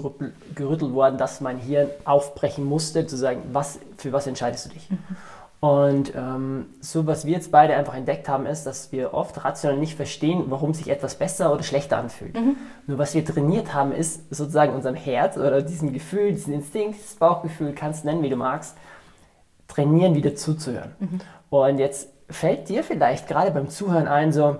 gerüttelt, 0.54 0.92
worden, 0.92 1.18
dass 1.18 1.40
mein 1.40 1.58
Hirn 1.58 1.88
aufbrechen 2.04 2.64
musste, 2.64 3.08
zu 3.08 3.16
sagen, 3.16 3.42
was, 3.52 3.80
für 3.96 4.12
was 4.12 4.28
entscheidest 4.28 4.66
du 4.66 4.70
dich? 4.70 4.88
Und 5.62 6.12
ähm, 6.16 6.66
so, 6.80 7.06
was 7.06 7.24
wir 7.24 7.34
jetzt 7.34 7.52
beide 7.52 7.76
einfach 7.76 7.94
entdeckt 7.94 8.28
haben, 8.28 8.46
ist, 8.46 8.64
dass 8.64 8.90
wir 8.90 9.14
oft 9.14 9.44
rational 9.44 9.76
nicht 9.76 9.94
verstehen, 9.94 10.46
warum 10.48 10.74
sich 10.74 10.90
etwas 10.90 11.14
besser 11.14 11.52
oder 11.52 11.62
schlechter 11.62 11.98
anfühlt. 11.98 12.34
Nur 12.88 12.98
was 12.98 13.14
wir 13.14 13.24
trainiert 13.24 13.72
haben, 13.72 13.92
ist 13.92 14.34
sozusagen 14.34 14.74
unserem 14.74 14.96
Herz 14.96 15.36
oder 15.36 15.62
diesem 15.62 15.92
Gefühl, 15.92 16.32
diesen 16.32 16.52
Instinkt, 16.52 16.98
das 17.00 17.14
Bauchgefühl, 17.14 17.74
kannst 17.74 18.04
nennen, 18.04 18.24
wie 18.24 18.28
du 18.28 18.34
magst, 18.34 18.76
trainieren, 19.68 20.16
wieder 20.16 20.34
zuzuhören. 20.34 20.96
Und 21.48 21.78
jetzt 21.78 22.08
fällt 22.28 22.68
dir 22.68 22.82
vielleicht 22.82 23.28
gerade 23.28 23.52
beim 23.52 23.68
Zuhören 23.68 24.08
ein, 24.08 24.32
so, 24.32 24.56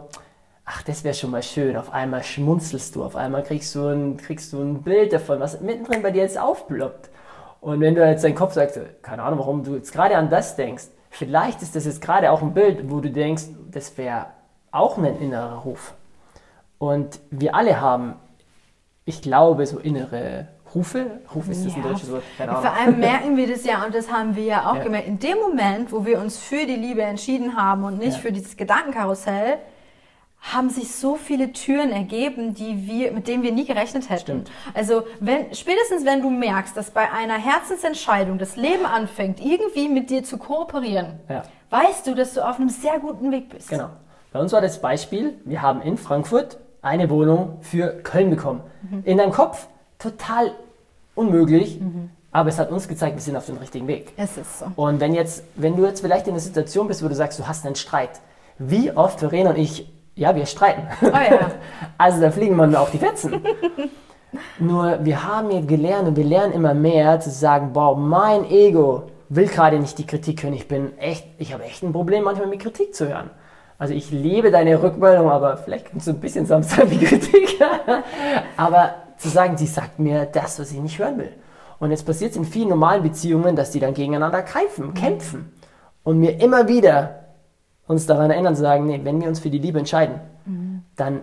ach, 0.64 0.82
das 0.85 1.02
wäre 1.02 1.14
schon 1.14 1.32
mal 1.32 1.42
schön. 1.42 1.76
Auf 1.76 1.92
einmal 1.92 2.23
schmunzelst 2.23 2.94
du, 2.94 3.02
auf 3.02 3.16
einmal 3.16 3.42
kriegst 3.42 3.75
du, 3.75 3.88
ein, 3.88 4.18
kriegst 4.18 4.52
du 4.52 4.62
ein 4.62 4.85
Bild 4.85 5.12
davon, 5.12 5.40
was 5.40 5.61
mittendrin 5.62 6.00
bei 6.00 6.12
dir 6.12 6.23
jetzt 6.23 6.38
aufploppt. 6.38 7.11
Und 7.62 7.81
wenn 7.81 7.95
du 7.95 8.04
jetzt 8.07 8.25
deinen 8.25 8.35
Kopf 8.35 8.54
sagst, 8.54 8.78
keine 9.02 9.23
Ahnung, 9.23 9.38
warum 9.38 9.62
du 9.62 9.76
jetzt 9.76 9.92
gerade 9.92 10.16
an 10.16 10.28
das 10.28 10.57
denkst, 10.57 10.85
vielleicht 11.11 11.62
ist 11.62 11.76
das 11.76 11.85
jetzt 11.85 12.02
gerade 12.02 12.31
auch 12.33 12.42
ein 12.42 12.52
Bild, 12.54 12.90
wo 12.90 12.99
du 13.00 13.09
denkst, 13.09 13.45
das 13.71 13.97
wäre 13.97 14.26
auch 14.73 14.99
ein 14.99 15.04
innerer 15.04 15.59
Ruf. 15.59 15.95
Und 16.78 17.21
wir 17.31 17.54
alle 17.54 17.81
haben, 17.81 18.16
ich 19.04 19.23
glaube, 19.23 19.64
so 19.66 19.78
innere 19.78 20.49
Rufe. 20.75 21.07
Ruf 21.33 21.49
ist 21.49 21.64
das 21.64 21.75
ein 21.76 21.83
Ja. 21.83 21.88
deutsches 21.90 22.11
Wort? 22.11 22.25
Keine 22.37 22.50
Ahnung. 22.50 22.62
Vor 22.64 22.73
allem 22.73 22.99
merken 22.99 23.37
wir 23.37 23.47
das 23.47 23.64
ja 23.64 23.85
und 23.85 23.95
das 23.95 24.11
haben 24.11 24.35
wir 24.35 24.42
ja 24.45 24.69
auch 24.71 24.76
Ja. 24.76 24.83
gemerkt. 24.83 25.07
In 25.07 25.19
dem 25.21 25.38
Moment, 25.38 25.92
wo 25.92 26.04
wir 26.04 26.21
uns 26.21 26.38
für 26.38 26.66
die 26.66 26.75
Liebe 26.76 27.02
entschieden 27.02 27.57
haben 27.57 27.85
und 27.85 27.99
nicht 27.99 28.14
Ja. 28.14 28.19
für 28.19 28.33
dieses 28.33 28.57
Gedankenkarussell, 28.57 29.59
haben 30.42 30.70
sich 30.70 30.94
so 30.94 31.14
viele 31.14 31.52
Türen 31.52 31.92
ergeben, 31.92 32.52
die 32.52 32.87
wir, 32.87 33.12
mit 33.12 33.28
denen 33.28 33.44
wir 33.44 33.52
nie 33.52 33.64
gerechnet 33.64 34.11
hätten. 34.11 34.20
Stimmt. 34.22 34.50
Also 34.75 35.04
wenn, 35.20 35.54
spätestens 35.54 36.04
wenn 36.04 36.20
du 36.20 36.30
merkst, 36.30 36.76
dass 36.76 36.90
bei 36.90 37.11
einer 37.12 37.38
Herzensentscheidung 37.38 38.38
das 38.38 38.56
Leben 38.56 38.84
anfängt, 38.84 39.38
irgendwie 39.40 39.88
mit 39.88 40.11
dir 40.11 40.25
zu 40.25 40.38
kooperieren, 40.38 41.20
Ja. 41.28 41.44
weißt 41.70 42.06
du, 42.08 42.14
dass 42.16 42.34
du 42.34 42.40
auf 42.46 42.56
einem 42.58 42.68
sehr 42.68 42.99
guten 42.99 43.30
Weg 43.30 43.50
bist. 43.50 43.68
Genau. 43.68 43.90
Bei 44.32 44.40
uns 44.40 44.52
war 44.52 44.61
das 44.61 44.80
Beispiel, 44.80 45.34
wir 45.44 45.62
haben 45.62 45.80
in 45.82 45.96
Frankfurt 45.96 46.58
eine 46.82 47.08
Wohnung 47.08 47.58
für 47.61 47.88
Köln 48.02 48.30
bekommen. 48.30 48.62
In 49.04 49.18
deinem 49.18 49.30
Kopf 49.32 49.68
total 49.99 50.52
unmöglich, 51.14 51.78
aber 52.32 52.49
es 52.49 52.58
hat 52.58 52.70
uns 52.72 52.88
gezeigt, 52.88 53.14
wir 53.14 53.20
sind 53.22 53.37
auf 53.37 53.46
dem 53.46 53.58
richtigen 53.58 53.87
Weg. 53.87 54.12
Es 54.16 54.37
ist 54.37 54.58
so. 54.58 54.66
Und 54.75 54.99
wenn 55.00 55.14
jetzt, 55.14 55.44
wenn 55.54 55.76
du 55.76 55.84
jetzt 55.87 56.00
vielleicht 56.00 56.26
in 56.26 56.32
einer 56.32 56.40
Situation 56.40 56.88
bist, 56.88 57.04
wo 57.04 57.08
du 57.08 57.14
sagst, 57.14 57.38
du 57.38 57.46
hast 57.46 57.64
einen 57.64 57.76
Streit, 57.76 58.20
wie 58.58 58.90
oft 58.90 59.20
Verena 59.20 59.50
und 59.50 59.58
ich, 59.58 59.88
ja, 60.14 60.35
wir 60.35 60.47
streiten. 60.47 60.87
Oh 61.02 61.07
ja. 61.07 61.50
Also 61.99 62.21
da 62.21 62.31
fliegen 62.33 62.57
wir 62.57 62.81
auch 62.81 62.90
die 62.90 62.99
Fetzen. 62.99 63.40
Nur 64.59 64.99
wir 65.04 65.23
haben 65.23 65.50
hier 65.50 65.62
gelernt 65.62 66.09
und 66.09 66.16
wir 66.16 66.25
lernen 66.25 66.52
immer 66.52 66.75
mehr 66.75 67.21
zu 67.21 67.31
sagen, 67.31 67.73
boah, 67.73 67.97
mein 67.97 68.45
Ego 68.50 69.04
will 69.28 69.47
gerade 69.47 69.78
nicht 69.78 69.99
die 69.99 70.07
Kritik 70.07 70.42
hören. 70.42 70.54
Ich 70.54 70.66
bin 70.66 70.99
echt, 70.99 71.26
ich 71.38 71.52
habe 71.52 71.62
echt 71.64 71.83
ein 71.83 71.92
Problem 71.92 72.25
manchmal 72.25 72.49
mit 72.49 72.61
Kritik 72.61 72.95
zu 72.95 73.09
hören. 73.09 73.31
Also 73.78 73.95
ich 73.95 74.11
liebe 74.11 74.50
deine 74.50 74.83
Rückmeldung, 74.83 75.31
aber 75.31 75.57
vielleicht 75.57 75.90
kannst 75.90 76.07
du 76.07 76.12
ein 76.12 76.21
bisschen 76.21 76.47
sein 76.47 76.64
wie 76.90 77.04
Kritik. 77.04 77.61
aber 78.57 78.95
zu 79.19 79.28
sagen, 79.28 79.57
sie 79.57 79.66
sagt 79.66 79.99
mir 79.99 80.26
das, 80.26 80.59
was 80.59 80.73
ich 80.73 80.78
nicht 80.78 80.99
hören 80.99 81.19
will. 81.19 81.33
Und 81.78 81.90
jetzt 81.90 82.07
passiert 82.07 82.33
es 82.33 82.37
in 82.37 82.45
vielen 82.45 82.69
normalen 82.69 83.02
Beziehungen, 83.02 83.57
dass 83.57 83.71
die 83.71 83.81
dann 83.81 83.95
gegeneinander 83.95 84.42
greifen, 84.42 84.95
kämpfen. 84.95 85.52
Und 86.04 86.19
mir 86.19 86.40
immer 86.40 86.69
wieder 86.69 87.22
uns 87.86 88.06
daran 88.06 88.30
erinnern 88.30 88.54
zu 88.54 88.62
sagen, 88.62 88.86
nee, 88.86 89.00
wenn 89.02 89.20
wir 89.20 89.28
uns 89.28 89.40
für 89.40 89.50
die 89.50 89.58
Liebe 89.58 89.78
entscheiden, 89.78 90.20
dann 90.96 91.22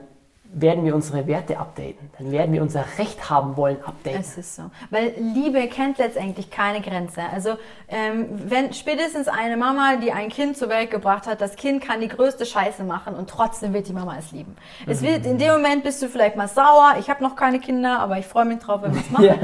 werden 0.52 0.84
wir 0.84 0.96
unsere 0.96 1.28
Werte 1.28 1.60
updaten. 1.60 2.10
Dann 2.18 2.32
werden 2.32 2.54
wir 2.54 2.64
unser 2.64 2.84
Recht 2.98 3.30
haben 3.30 3.56
wollen 3.56 3.78
updaten. 3.86 4.20
Es 4.20 4.36
ist 4.36 4.56
so. 4.56 4.64
Weil 4.90 5.14
Liebe 5.20 5.68
kennt 5.68 6.00
letztendlich 6.00 6.50
keine 6.50 6.82
Grenze. 6.82 7.22
Also 7.32 7.52
ähm, 7.88 8.26
wenn 8.48 8.74
spätestens 8.74 9.28
eine 9.28 9.58
Mama, 9.58 9.98
die 9.98 10.12
ein 10.12 10.30
Kind 10.30 10.58
zur 10.58 10.70
Welt 10.70 10.90
gebracht 10.90 11.28
hat, 11.28 11.40
das 11.40 11.56
Kind 11.56 11.84
kann 11.84 12.02
die 12.02 12.08
größte 12.08 12.48
Scheiße 12.48 12.84
machen 12.84 13.14
und 13.14 13.30
trotzdem 13.30 13.74
wird 13.74 13.88
die 13.88 13.94
Mama 13.94 14.16
es 14.18 14.32
lieben. 14.32 14.56
Es 14.88 15.04
wird, 15.04 15.26
in 15.28 15.38
dem 15.38 15.52
Moment 15.54 15.84
bist 15.84 16.02
du 16.02 16.08
vielleicht 16.08 16.36
mal 16.36 16.48
sauer. 16.48 16.96
Ich 17.00 17.12
habe 17.12 17.24
noch 17.24 17.36
keine 17.36 17.60
Kinder, 17.60 18.00
aber 18.00 18.18
ich 18.18 18.26
freue 18.26 18.46
mich 18.46 18.58
drauf, 18.58 18.82
wenn 18.82 18.96
wir 18.96 19.02
es 19.02 19.10
machen. 19.12 19.38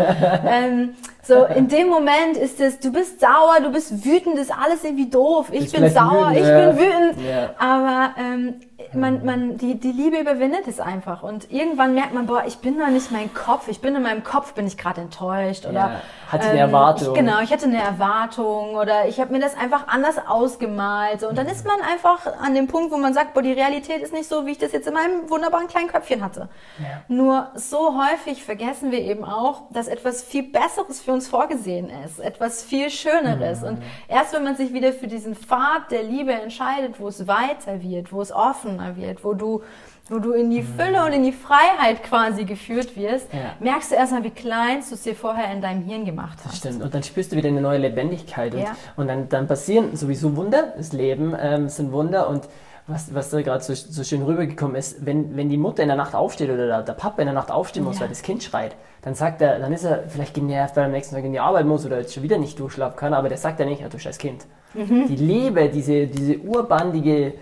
ähm, 0.47 0.95
so, 1.27 1.45
in 1.45 1.67
dem 1.67 1.87
Moment 1.87 2.37
ist 2.37 2.61
es, 2.61 2.79
du 2.79 2.91
bist 2.91 3.19
sauer, 3.19 3.59
du 3.63 3.71
bist 3.71 4.05
wütend, 4.05 4.37
ist 4.37 4.51
alles 4.51 4.83
irgendwie 4.83 5.09
doof. 5.09 5.47
Ich 5.51 5.71
Bist 5.71 5.75
bin 5.75 5.89
sauer, 5.89 6.29
wütend, 6.29 6.37
ich 6.37 6.47
ja. 6.47 6.69
bin 6.69 6.77
wütend. 6.77 7.27
Ja. 7.27 7.49
Aber 7.57 8.15
ähm, 8.19 8.59
man, 8.93 9.25
man, 9.25 9.57
die, 9.57 9.79
die 9.79 9.91
Liebe 9.91 10.19
überwindet 10.19 10.67
es 10.67 10.79
einfach. 10.79 11.23
Und 11.23 11.51
irgendwann 11.51 11.95
merkt 11.95 12.13
man, 12.13 12.27
boah, 12.27 12.43
ich 12.45 12.57
bin 12.57 12.77
da 12.77 12.89
nicht 12.89 13.11
mein 13.11 13.33
Kopf. 13.33 13.67
Ich 13.69 13.81
bin 13.81 13.95
in 13.95 14.03
meinem 14.03 14.23
Kopf, 14.23 14.53
bin 14.53 14.67
ich 14.67 14.77
gerade 14.77 15.01
enttäuscht. 15.01 15.65
Oder, 15.65 15.73
Ja, 15.73 16.01
hatte 16.31 16.49
eine 16.49 16.59
Erwartung. 16.59 17.15
Ich, 17.15 17.19
genau, 17.19 17.41
ich 17.41 17.51
hatte 17.51 17.65
eine 17.65 17.81
Erwartung 17.81 18.75
oder 18.75 19.07
ich 19.07 19.19
habe 19.19 19.31
mir 19.33 19.39
das 19.39 19.57
einfach 19.57 19.87
anders 19.87 20.17
ausgemalt. 20.27 21.21
So. 21.21 21.29
Und 21.29 21.37
dann 21.37 21.47
ist 21.47 21.65
man 21.65 21.81
einfach 21.81 22.25
an 22.39 22.53
dem 22.53 22.67
Punkt, 22.67 22.91
wo 22.91 22.97
man 22.97 23.15
sagt, 23.15 23.33
boah, 23.33 23.41
die 23.41 23.53
Realität 23.53 24.03
ist 24.03 24.13
nicht 24.13 24.29
so, 24.29 24.45
wie 24.45 24.51
ich 24.51 24.57
das 24.59 24.73
jetzt 24.73 24.87
in 24.87 24.93
meinem 24.93 25.27
wunderbaren 25.29 25.67
kleinen 25.67 25.87
Köpfchen 25.87 26.23
hatte. 26.23 26.49
Ja. 26.77 26.85
Nur 27.07 27.47
so 27.55 27.97
häufig 27.97 28.43
vergessen 28.43 28.91
wir 28.91 28.99
eben 28.99 29.23
auch, 29.23 29.63
dass 29.71 29.87
etwas 29.87 30.21
viel 30.21 30.43
Besseres 30.43 31.01
für 31.01 31.14
uns 31.15 31.27
vorgesehen 31.27 31.89
ist, 32.05 32.19
etwas 32.19 32.63
viel 32.63 32.89
Schöneres. 32.91 33.61
Mhm. 33.61 33.67
Und 33.67 33.77
erst 34.07 34.33
wenn 34.33 34.43
man 34.43 34.55
sich 34.55 34.71
wieder 34.73 34.93
für 34.93 35.07
diesen 35.07 35.35
Pfad 35.35 35.89
der 35.89 36.03
Liebe 36.03 36.31
entscheidet, 36.33 36.99
wo 36.99 37.07
es 37.07 37.27
weiter 37.27 37.81
wird, 37.81 38.13
wo 38.13 38.21
es 38.21 38.31
offener 38.31 38.95
wird, 38.95 39.23
wo 39.23 39.33
du, 39.33 39.63
wo 40.09 40.19
du 40.19 40.33
in 40.33 40.51
die 40.51 40.61
Fülle 40.61 41.03
und 41.03 41.13
in 41.13 41.23
die 41.23 41.31
Freiheit 41.31 42.03
quasi 42.03 42.43
geführt 42.45 42.95
wirst, 42.95 43.33
Ja. 43.33 43.39
merkst 43.59 43.89
du 43.91 43.95
erstmal, 43.95 44.23
wie 44.23 44.29
klein 44.29 44.83
du 44.87 44.93
es 44.93 45.01
dir 45.01 45.15
vorher 45.15 45.51
in 45.51 45.61
deinem 45.61 45.83
Hirn 45.83 46.05
gemacht 46.05 46.37
hast. 46.45 46.57
Stimmt. 46.57 46.83
Und 46.83 46.93
dann 46.93 47.01
spürst 47.01 47.31
du 47.31 47.35
wieder 47.35 47.49
eine 47.49 47.61
neue 47.61 47.79
Lebendigkeit. 47.79 48.53
Und, 48.53 48.61
Ja. 48.61 48.75
und 48.95 49.07
dann, 49.07 49.27
dann 49.29 49.47
passieren 49.47 49.95
sowieso 49.95 50.35
Wunder. 50.35 50.73
Das 50.77 50.93
Leben 50.93 51.35
ähm, 51.39 51.69
sind 51.69 51.91
Wunder. 51.91 52.29
Und 52.29 52.47
was, 52.87 53.13
was 53.13 53.29
da 53.31 53.41
gerade 53.41 53.63
so, 53.63 53.73
so 53.73 54.03
schön 54.03 54.21
rübergekommen 54.21 54.75
ist, 54.75 55.05
wenn, 55.05 55.35
wenn 55.35 55.49
die 55.49 55.57
Mutter 55.57 55.81
in 55.81 55.87
der 55.89 55.97
Nacht 55.97 56.13
aufsteht 56.13 56.49
oder 56.49 56.67
der, 56.67 56.81
der 56.83 56.93
Papa 56.93 57.21
in 57.21 57.25
der 57.25 57.33
Nacht 57.33 57.49
aufstehen 57.51 57.83
muss, 57.83 57.95
Ja. 57.95 58.01
weil 58.01 58.09
das 58.09 58.21
Kind 58.21 58.43
schreit, 58.43 58.75
dann 59.01 59.15
sagt 59.15 59.41
er, 59.41 59.59
dann 59.59 59.73
ist 59.73 59.83
er 59.85 60.03
vielleicht 60.07 60.33
genervt, 60.35 60.75
weil 60.75 60.83
er 60.83 60.87
am 60.87 60.91
nächsten 60.91 61.15
Tag 61.15 61.23
in 61.25 61.31
die 61.31 61.39
Arbeit 61.39 61.65
muss 61.65 61.85
oder 61.85 61.99
jetzt 61.99 62.13
schon 62.13 62.23
wieder 62.23 62.37
nicht 62.37 62.59
durchschlafen 62.59 62.95
kann, 62.97 63.13
aber 63.13 63.27
der 63.29 63.37
sagt 63.39 63.59
ja 63.59 63.65
nicht, 63.65 63.81
ja, 63.81 63.89
du 63.89 63.97
scheiß 63.97 64.17
Kind. 64.19 64.45
Mhm. 64.75 65.07
Die 65.07 65.15
Liebe, 65.15 65.69
diese, 65.69 66.05
diese 66.07 66.37
urbandige, 66.39 67.33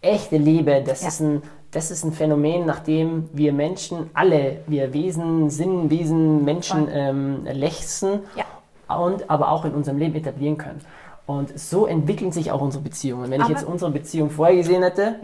echte 0.00 0.36
Liebe, 0.36 0.82
das, 0.86 1.02
Ja. 1.02 1.08
ist 1.08 1.20
ein, 1.20 1.42
das 1.72 1.90
ist 1.90 2.04
ein 2.04 2.12
Phänomen, 2.12 2.64
nach 2.66 2.80
dem 2.80 3.28
wir 3.32 3.52
Menschen, 3.52 4.10
alle, 4.14 4.58
wir 4.66 4.92
Wesen, 4.92 5.48
Sinnwesen, 5.50 6.44
Menschen 6.44 6.86
ähm, 6.92 7.44
lechzen 7.44 8.20
Ja. 8.36 8.96
und 8.98 9.28
aber 9.30 9.50
auch 9.50 9.64
in 9.64 9.72
unserem 9.72 9.98
Leben 9.98 10.14
etablieren 10.14 10.58
können. 10.58 10.80
Und 11.26 11.58
so 11.58 11.86
entwickeln 11.86 12.32
sich 12.32 12.50
auch 12.50 12.60
unsere 12.60 12.82
Beziehungen. 12.82 13.24
Wenn 13.30 13.40
ich 13.40 13.40
Aber- 13.40 13.50
Mhm. 13.50 13.56
jetzt 13.56 13.64
unsere 13.66 13.90
Beziehung 13.90 14.30
vorher 14.30 14.56
gesehen 14.56 14.82
hätte 14.82 15.20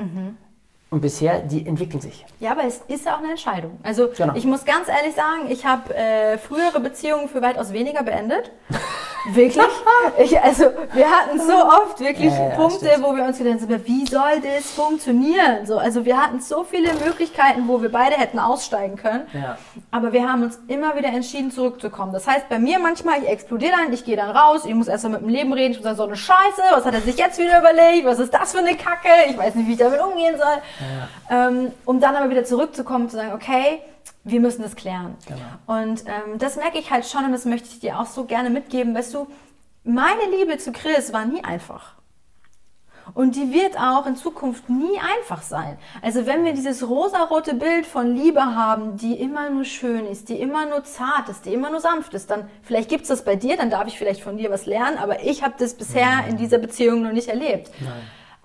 und 0.90 1.00
bisher, 1.00 1.40
die 1.40 1.66
entwickeln 1.66 2.00
sich. 2.00 2.24
Ja, 2.40 2.52
aber 2.52 2.64
es 2.64 2.80
ist 2.88 3.04
ja 3.04 3.14
auch 3.14 3.18
eine 3.18 3.30
Entscheidung. 3.30 3.78
Also 3.82 4.08
Genau. 4.16 4.34
ich 4.36 4.44
muss 4.44 4.64
ganz 4.64 4.88
ehrlich 4.88 5.14
sagen, 5.14 5.50
ich 5.50 5.66
habe 5.66 5.94
äh, 5.94 6.38
frühere 6.38 6.80
Beziehungen 6.80 7.28
für 7.28 7.42
weitaus 7.42 7.72
weniger 7.72 8.02
beendet. 8.02 8.52
Wirklich. 9.26 9.64
Ich, 10.18 10.40
also 10.40 10.64
wir 10.92 11.10
hatten 11.10 11.38
so 11.40 11.54
oft 11.54 12.00
wirklich 12.00 12.32
Ja, 12.32 12.48
ja, 12.50 12.54
Punkte, 12.56 12.86
stimmt. 12.86 13.04
wo 13.04 13.14
wir 13.14 13.24
uns 13.24 13.38
gedacht 13.38 13.60
haben, 13.60 13.86
wie 13.86 14.06
soll 14.06 14.40
das 14.40 14.70
funktionieren? 14.70 15.66
So, 15.66 15.78
also 15.78 16.04
wir 16.04 16.16
hatten 16.16 16.40
so 16.40 16.64
viele 16.64 16.92
Möglichkeiten, 17.04 17.64
wo 17.66 17.82
wir 17.82 17.90
beide 17.90 18.16
hätten 18.16 18.38
aussteigen 18.38 18.96
können. 18.96 19.26
Ja. 19.32 19.58
Aber 19.90 20.12
wir 20.12 20.28
haben 20.30 20.42
uns 20.42 20.58
immer 20.68 20.96
wieder 20.96 21.08
entschieden, 21.08 21.50
zurückzukommen. 21.50 22.12
Das 22.12 22.26
heißt, 22.26 22.48
bei 22.48 22.58
mir 22.58 22.78
manchmal, 22.78 23.22
ich 23.22 23.28
explodiere 23.28 23.72
dann, 23.72 23.92
ich 23.92 24.04
gehe 24.04 24.16
dann 24.16 24.30
raus, 24.30 24.64
ich 24.64 24.74
muss 24.74 24.88
erstmal 24.88 25.12
mit 25.14 25.22
dem 25.22 25.28
Leben 25.28 25.52
reden, 25.52 25.72
ich 25.72 25.78
muss 25.78 25.84
sagen, 25.84 25.96
so 25.96 26.04
eine 26.04 26.16
Scheiße, 26.16 26.62
was 26.72 26.84
hat 26.84 26.94
er 26.94 27.00
sich 27.00 27.16
jetzt 27.18 27.38
wieder 27.38 27.58
überlegt, 27.60 28.04
was 28.06 28.18
ist 28.18 28.32
das 28.32 28.52
für 28.52 28.58
eine 28.58 28.76
Kacke, 28.76 29.08
ich 29.28 29.36
weiß 29.36 29.54
nicht, 29.54 29.66
wie 29.68 29.72
ich 29.72 29.78
damit 29.78 30.00
umgehen 30.00 30.36
soll. 30.36 30.62
Ähm, 31.30 31.72
um 31.84 32.00
dann 32.00 32.16
aber 32.16 32.30
wieder 32.30 32.44
zurückzukommen 32.44 33.04
und 33.04 33.10
zu 33.10 33.16
sagen, 33.16 33.32
okay, 33.34 33.80
wir 34.30 34.40
müssen 34.40 34.62
das 34.62 34.76
klären. 34.76 35.16
Genau. 35.26 35.80
Und 35.80 36.04
ähm, 36.06 36.38
das 36.38 36.56
merke 36.56 36.78
ich 36.78 36.90
halt 36.90 37.06
schon 37.06 37.24
und 37.24 37.32
das 37.32 37.44
möchte 37.44 37.68
ich 37.68 37.80
dir 37.80 37.98
auch 37.98 38.06
so 38.06 38.24
gerne 38.24 38.50
mitgeben. 38.50 38.94
Weißt 38.94 39.14
du, 39.14 39.26
meine 39.84 40.36
Liebe 40.36 40.58
zu 40.58 40.72
Chris 40.72 41.12
war 41.12 41.24
nie 41.24 41.42
einfach. 41.42 41.94
Und 43.14 43.36
die 43.36 43.52
wird 43.52 43.78
auch 43.78 44.06
in 44.06 44.16
Zukunft 44.16 44.68
nie 44.68 44.98
einfach 44.98 45.42
sein. 45.42 45.78
Also 46.02 46.26
wenn 46.26 46.44
wir 46.44 46.52
dieses 46.52 46.86
rosarote 46.86 47.54
Bild 47.54 47.86
von 47.86 48.14
Liebe 48.14 48.54
haben, 48.54 48.96
die 48.96 49.14
immer 49.14 49.48
nur 49.50 49.64
schön 49.64 50.06
ist, 50.06 50.28
die 50.28 50.40
immer 50.40 50.66
nur 50.66 50.84
zart 50.84 51.28
ist, 51.28 51.46
die 51.46 51.54
immer 51.54 51.70
nur 51.70 51.80
sanft 51.80 52.14
ist, 52.14 52.30
dann 52.30 52.48
vielleicht 52.62 52.90
gibt's 52.90 53.08
das 53.08 53.24
bei 53.24 53.36
dir, 53.36 53.56
dann 53.56 53.70
darf 53.70 53.88
ich 53.88 53.98
vielleicht 53.98 54.22
von 54.22 54.36
dir 54.36 54.50
was 54.50 54.66
lernen, 54.66 54.98
aber 54.98 55.24
ich 55.24 55.42
habe 55.42 55.54
das 55.58 55.74
bisher 55.74 56.26
in 56.28 56.36
dieser 56.36 56.58
Beziehung 56.58 57.02
noch 57.02 57.12
nicht 57.12 57.28
erlebt. 57.28 57.70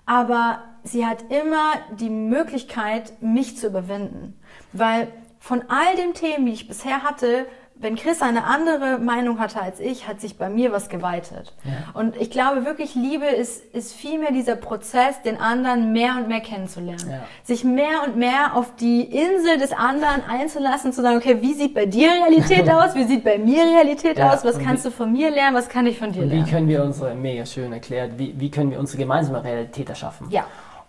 Aber 0.06 0.62
sie 0.82 1.06
hat 1.06 1.30
immer 1.30 1.72
die 1.98 2.10
Möglichkeit, 2.10 3.12
mich 3.22 3.56
zu 3.56 3.66
überwinden. 3.66 4.38
Weil 4.72 5.08
von 5.44 5.62
all 5.68 5.94
den 5.96 6.14
Themen, 6.14 6.46
die 6.46 6.52
ich 6.52 6.66
bisher 6.66 7.02
hatte, 7.02 7.44
wenn 7.76 7.96
Chris 7.96 8.22
eine 8.22 8.44
andere 8.44 8.98
Meinung 8.98 9.40
hatte 9.40 9.60
als 9.60 9.78
ich, 9.78 10.08
hat 10.08 10.18
sich 10.20 10.38
bei 10.38 10.48
mir 10.48 10.72
was 10.72 10.88
geweitet. 10.88 11.52
Und 11.92 12.16
ich 12.16 12.30
glaube 12.30 12.64
wirklich, 12.64 12.94
Liebe 12.94 13.26
ist, 13.26 13.62
ist 13.74 13.92
vielmehr 13.92 14.32
dieser 14.32 14.56
Prozess, 14.56 15.20
den 15.22 15.38
anderen 15.38 15.92
mehr 15.92 16.14
und 16.16 16.28
mehr 16.28 16.40
kennenzulernen. 16.40 17.10
Ja. 17.10 17.24
Sich 17.42 17.62
mehr 17.64 18.04
und 18.06 18.16
mehr 18.16 18.54
auf 18.56 18.74
die 18.76 19.02
Insel 19.02 19.58
des 19.58 19.72
anderen 19.72 20.22
einzulassen, 20.26 20.92
zu 20.94 21.02
sagen, 21.02 21.18
okay, 21.18 21.38
wie 21.42 21.52
sieht 21.52 21.74
bei 21.74 21.84
dir 21.84 22.08
Realität 22.10 22.70
aus? 22.70 22.94
Wie 22.94 23.04
sieht 23.04 23.22
bei 23.24 23.36
mir 23.38 23.64
Realität 23.64 24.16
Ja, 24.18 24.32
aus? 24.32 24.44
Was 24.46 24.58
kannst 24.58 24.84
wie- 24.86 24.88
du 24.90 24.94
von 24.94 25.12
mir 25.12 25.30
lernen? 25.30 25.54
Was 25.56 25.68
kann 25.68 25.86
ich 25.86 25.98
von 25.98 26.10
dir 26.12 26.22
Und 26.22 26.30
wie 26.30 26.36
lernen? 26.36 26.48
können 26.50 26.68
wir 26.68 26.82
unsere, 26.84 27.14
mega 27.14 27.44
schön 27.44 27.70
erklärt, 27.72 28.12
wie, 28.18 28.34
wie 28.38 28.50
können 28.50 28.70
wir 28.70 28.78
unsere 28.78 28.98
gemeinsame 28.98 29.44
Realität 29.44 29.90
erschaffen? 29.90 30.28
Ja. 30.30 30.44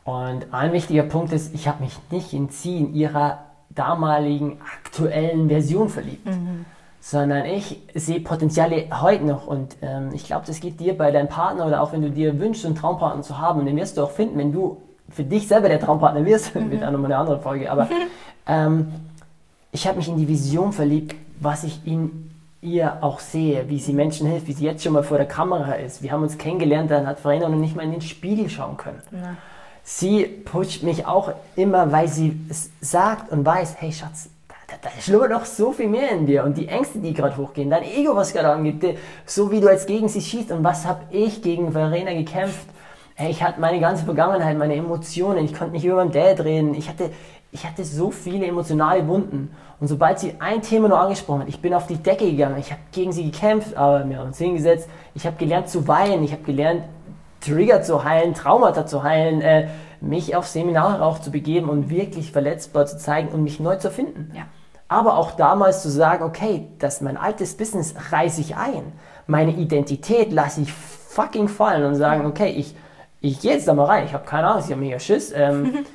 Und 0.06 0.46
ein 0.54 0.72
wichtiger 0.72 1.04
Punkt 1.04 1.34
ist, 1.34 1.54
ich 1.56 1.68
habe 1.68 1.84
mich 1.84 1.98
nicht 2.12 2.32
in 2.32 2.94
ihrer 2.94 3.40
damaligen 3.76 4.58
aktuellen 4.62 5.48
Version 5.50 5.90
verliebt, 5.90 6.28
sondern 7.02 7.46
ich 7.46 7.82
sehe 7.94 8.20
Potenziale 8.20 8.88
heute 9.02 9.26
noch. 9.26 9.46
Und 9.46 9.76
ähm, 9.82 10.10
ich 10.14 10.26
glaube, 10.26 10.46
das 10.48 10.60
geht 10.60 10.80
dir 10.80 10.98
bei 10.98 11.12
deinem 11.12 11.28
Partner 11.28 11.68
oder 11.68 11.82
auch 11.82 11.94
wenn 11.94 12.02
du 12.02 12.10
dir 12.10 12.40
wünschst, 12.40 12.66
einen 12.66 12.76
Traumpartner 12.76 13.22
zu 13.22 13.38
haben, 13.38 13.60
und 13.60 13.68
den 13.68 13.76
wirst 13.76 13.98
du 13.98 14.04
auch 14.04 14.12
finden, 14.12 14.40
wenn 14.40 14.52
du 14.52 14.78
für 15.10 15.24
dich 15.24 15.48
selber 15.48 15.70
der 15.70 15.80
Traumpartner 15.80 16.26
wirst, 16.26 16.56
wird 16.56 16.84
auch 16.84 16.92
nochmal 16.92 17.12
eine 17.12 17.18
andere 17.18 17.40
Folge. 17.40 17.72
Aber 17.72 17.88
ähm, 18.48 18.88
ich 19.72 19.88
habe 19.88 19.98
mich 19.98 20.08
in 20.08 20.18
die 20.18 20.28
Vision 20.28 20.74
verliebt, 20.74 21.16
was 21.40 21.64
ich 21.64 21.86
in 21.86 22.32
ihr 22.62 23.04
auch 23.04 23.20
sehe, 23.20 23.70
wie 23.70 23.80
sie 23.80 23.94
Menschen 23.94 24.28
hilft, 24.28 24.48
wie 24.48 24.54
sie 24.54 24.66
jetzt 24.66 24.84
schon 24.84 24.94
mal 24.94 25.04
vor 25.04 25.18
der 25.18 25.28
Kamera 25.28 25.74
ist. 25.74 26.02
Wir 26.02 26.12
haben 26.12 26.24
uns 26.24 26.38
kennengelernt, 26.38 26.90
dann 26.90 27.06
hat 27.06 27.20
Verena 27.20 27.48
noch 27.48 27.58
nicht 27.58 27.76
mal 27.76 27.84
in 27.84 27.92
den 27.92 28.02
Spiegel 28.02 28.50
schauen 28.50 28.78
können. 28.78 29.02
Na. 29.12 29.38
Sie 29.88 30.26
pusht 30.26 30.82
mich 30.82 31.06
auch 31.06 31.32
immer, 31.56 31.92
weil 31.92 32.08
sie 32.08 32.36
sagt 32.82 33.32
und 33.32 33.46
weiß, 33.46 33.76
hey 33.78 33.92
Schatz, 33.92 34.30
da, 34.48 34.74
da, 34.82 34.90
schlummert 35.00 35.30
noch 35.30 35.46
so 35.46 35.74
viel 35.74 35.88
mehr 35.88 36.10
in 36.10 36.26
dir. 36.26 36.44
Und 36.44 36.58
die 36.58 36.68
Ängste, 36.68 36.98
die 36.98 37.14
gerade 37.14 37.38
hochgehen, 37.38 37.70
dein 37.70 37.84
Ego, 37.84 38.16
was 38.16 38.34
gerade 38.34 38.60
die- 38.64 38.98
so 39.28 39.52
wie 39.52 39.62
du 39.62 39.70
jetzt 39.70 39.86
gegen 39.86 40.10
sie 40.10 40.22
schießt 40.22 40.52
und 40.52 40.64
was 40.64 40.88
habe 40.88 41.02
ich 41.12 41.40
gegen 41.44 41.72
Verena 41.72 42.14
gekämpft? 42.14 42.66
Hey, 43.14 43.30
ich 43.30 43.44
hatte 43.44 43.62
meine 43.62 43.80
ganze 43.80 44.06
Vergangenheit, 44.06 44.58
meine 44.58 44.74
Emotionen, 44.74 45.46
ich 45.46 45.54
konnte 45.54 45.74
nicht 45.74 45.86
über 45.86 45.98
meinen 45.98 46.12
Dad 46.12 46.40
reden, 46.44 46.74
ich 46.74 46.90
hatte, 46.90 47.12
ich 47.52 47.64
hatte 47.64 47.86
so 47.86 48.10
viele 48.10 48.48
emotionale 48.48 49.08
Wunden. 49.08 49.56
Und 49.80 49.88
sobald 49.88 50.18
sie 50.18 50.34
ein 50.40 50.64
Thema 50.64 50.88
nur 50.88 51.00
angesprochen 51.00 51.42
hat, 51.42 51.48
ich 51.48 51.62
bin 51.62 51.76
auf 51.76 51.86
die 51.86 51.98
Decke 51.98 52.26
gegangen, 52.26 52.58
ich 52.58 52.72
habe 52.72 52.82
gegen 52.92 53.12
sie 53.12 53.30
gekämpft, 53.30 53.78
aber 53.78 54.10
wir 54.10 54.18
haben 54.18 54.28
uns 54.30 54.40
hingesetzt, 54.40 54.90
ich 55.14 55.28
habe 55.28 55.36
gelernt 55.38 55.70
zu 55.70 55.88
weinen, 55.88 56.24
ich 56.24 56.32
habe 56.32 56.42
gelernt, 56.42 56.86
Trigger 57.46 57.82
zu 57.82 58.04
heilen, 58.04 58.34
Traumata 58.34 58.86
zu 58.86 59.04
heilen, 59.04 59.42
äh, 59.42 59.68
mich 60.02 60.36
auf 60.36 60.48
Seminare 60.48 61.04
auch 61.04 61.20
zu 61.20 61.32
begeben 61.32 61.70
und 61.70 61.90
wirklich 61.90 62.32
verletzbar 62.32 62.86
zu 62.86 62.98
zeigen 62.98 63.30
und 63.30 63.44
mich 63.44 63.60
neu 63.60 63.76
zu 63.78 63.92
finden. 63.92 64.32
Ja. 64.36 64.44
Aber 64.88 65.18
auch 65.18 65.32
damals 65.32 65.82
zu 65.82 65.90
sagen, 65.90 66.24
okay, 66.24 66.68
das 66.80 67.02
mein 67.02 67.18
altes 67.18 67.58
Business 67.58 67.96
reiße 68.12 68.42
ich 68.42 68.56
ein, 68.56 68.94
meine 69.28 69.54
Identität 69.54 70.32
lasse 70.32 70.62
ich 70.62 70.72
fucking 70.72 71.48
fallen 71.48 71.86
und 71.86 71.96
sagen, 71.96 72.26
okay, 72.26 72.50
ich, 72.50 72.76
ich 73.22 73.40
gehe 73.40 73.54
jetzt 73.54 73.68
da 73.68 73.74
mal 73.74 73.86
rein, 73.86 74.06
ich 74.06 74.14
habe 74.14 74.26
keine 74.26 74.48
Angst, 74.48 74.68
ich 74.68 74.74
habe 74.74 74.82
mega 74.82 75.00
Schiss, 75.00 75.32
ähm, 75.36 75.86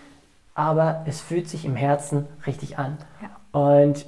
aber 0.54 1.02
es 1.06 1.20
fühlt 1.20 1.48
sich 1.48 1.64
im 1.64 1.76
Herzen 1.76 2.26
richtig 2.46 2.78
an. 2.78 2.98
Und 3.52 4.06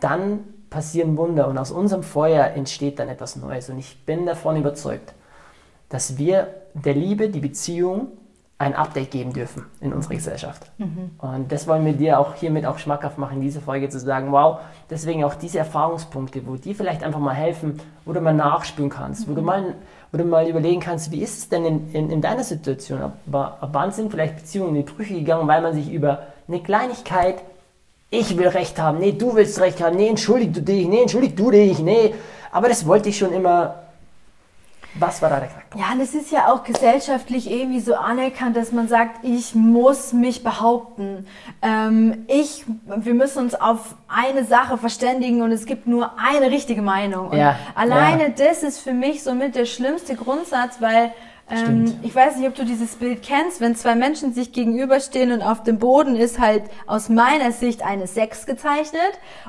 dann 0.00 0.40
passieren 0.70 1.16
Wunder 1.16 1.48
und 1.48 1.58
aus 1.58 1.70
unserem 1.70 2.02
Feuer 2.02 2.44
entsteht 2.54 2.98
dann 2.98 3.08
etwas 3.08 3.36
Neues. 3.36 3.70
Und 3.70 3.78
ich 3.78 4.04
bin 4.04 4.26
davon 4.26 4.56
überzeugt, 4.56 5.14
dass 5.88 6.18
wir 6.18 6.48
der 6.74 6.94
Liebe, 6.94 7.28
die 7.28 7.40
Beziehung, 7.40 8.08
ein 8.58 8.74
Update 8.74 9.10
geben 9.10 9.34
dürfen 9.34 9.66
in 9.82 9.92
unserer 9.92 10.14
Gesellschaft. 10.14 10.70
Und 11.18 11.52
das 11.52 11.66
wollen 11.66 11.84
wir 11.84 11.92
dir 11.92 12.18
auch 12.18 12.36
hiermit 12.36 12.64
auch 12.64 12.78
schmackhaft 12.78 13.18
machen, 13.18 13.42
diese 13.42 13.60
Folge 13.60 13.90
zu 13.90 14.00
sagen, 14.00 14.32
wow, 14.32 14.60
deswegen 14.88 15.24
auch 15.24 15.34
diese 15.34 15.58
Erfahrungspunkte, 15.58 16.46
wo 16.46 16.56
die 16.56 16.72
vielleicht 16.72 17.04
einfach 17.04 17.20
mal 17.20 17.34
helfen, 17.34 17.78
wo 18.06 18.14
du 18.14 18.20
mal 18.22 18.32
nachspüren 18.32 18.88
kannst, 18.88 19.28
wo, 19.28 19.34
du 19.34 19.42
mal, 19.42 19.74
wo 20.10 20.16
du 20.16 20.24
mal 20.24 20.48
überlegen 20.48 20.80
kannst, 20.80 21.12
wie 21.12 21.20
ist 21.20 21.38
es 21.38 21.48
denn 21.50 21.66
in, 21.66 21.92
in, 21.92 22.10
in 22.10 22.22
deiner 22.22 22.44
Situation? 22.44 23.02
Ab, 23.02 23.18
ab 23.60 23.68
wann 23.72 23.92
sind 23.92 24.10
vielleicht 24.10 24.36
Beziehungen 24.36 24.74
in 24.74 24.86
die 24.86 24.90
Brüche 24.90 25.12
gegangen, 25.12 25.46
weil 25.46 25.60
man 25.60 25.74
sich 25.74 25.92
über 25.92 26.22
eine 26.48 26.60
Kleinigkeit 26.60 27.42
ich 28.10 28.36
will 28.38 28.48
Recht 28.48 28.78
haben, 28.78 28.98
nee, 28.98 29.12
du 29.12 29.34
willst 29.34 29.60
Recht 29.60 29.82
haben, 29.82 29.96
nee, 29.96 30.08
entschuldig 30.08 30.52
du 30.52 30.62
dich, 30.62 30.86
nee, 30.86 31.02
entschuldig 31.02 31.34
du 31.34 31.50
dich, 31.50 31.80
nee. 31.80 32.14
Aber 32.52 32.68
das 32.68 32.86
wollte 32.86 33.08
ich 33.08 33.18
schon 33.18 33.32
immer. 33.32 33.82
Was 34.98 35.20
war 35.22 35.30
da 35.30 35.40
der 35.40 35.48
Knackpunkt? 35.48 35.86
Ja, 35.86 35.94
das 35.98 36.14
ist 36.14 36.30
ja 36.30 36.52
auch 36.52 36.64
gesellschaftlich 36.64 37.50
irgendwie 37.50 37.80
so 37.80 37.94
anerkannt, 37.94 38.56
dass 38.56 38.72
man 38.72 38.88
sagt, 38.88 39.24
ich 39.24 39.54
muss 39.54 40.12
mich 40.12 40.42
behaupten. 40.42 41.26
Ähm, 41.62 42.24
ich, 42.28 42.64
wir 42.86 43.14
müssen 43.14 43.40
uns 43.40 43.54
auf 43.54 43.94
eine 44.08 44.44
Sache 44.44 44.78
verständigen 44.78 45.42
und 45.42 45.52
es 45.52 45.66
gibt 45.66 45.86
nur 45.86 46.12
eine 46.18 46.50
richtige 46.50 46.82
Meinung. 46.82 47.30
Und 47.30 47.38
Ja, 47.38 47.56
alleine 47.74 48.30
das 48.30 48.62
ist 48.62 48.80
für 48.80 48.92
mich 48.94 49.22
somit 49.22 49.54
der 49.54 49.66
schlimmste 49.66 50.16
Grundsatz, 50.16 50.80
weil 50.80 51.12
ähm, 51.48 51.94
ich 52.02 52.14
weiß 52.14 52.36
nicht, 52.36 52.48
ob 52.48 52.54
du 52.56 52.64
dieses 52.64 52.96
Bild 52.96 53.22
kennst, 53.22 53.60
wenn 53.60 53.76
zwei 53.76 53.94
Menschen 53.94 54.32
sich 54.34 54.52
gegenüberstehen 54.52 55.30
und 55.32 55.42
auf 55.42 55.62
dem 55.62 55.78
Boden 55.78 56.16
ist 56.16 56.40
halt 56.40 56.64
aus 56.86 57.08
meiner 57.08 57.52
Sicht 57.52 57.84
eine 57.84 58.06
6 58.06 58.46
gezeichnet 58.46 59.00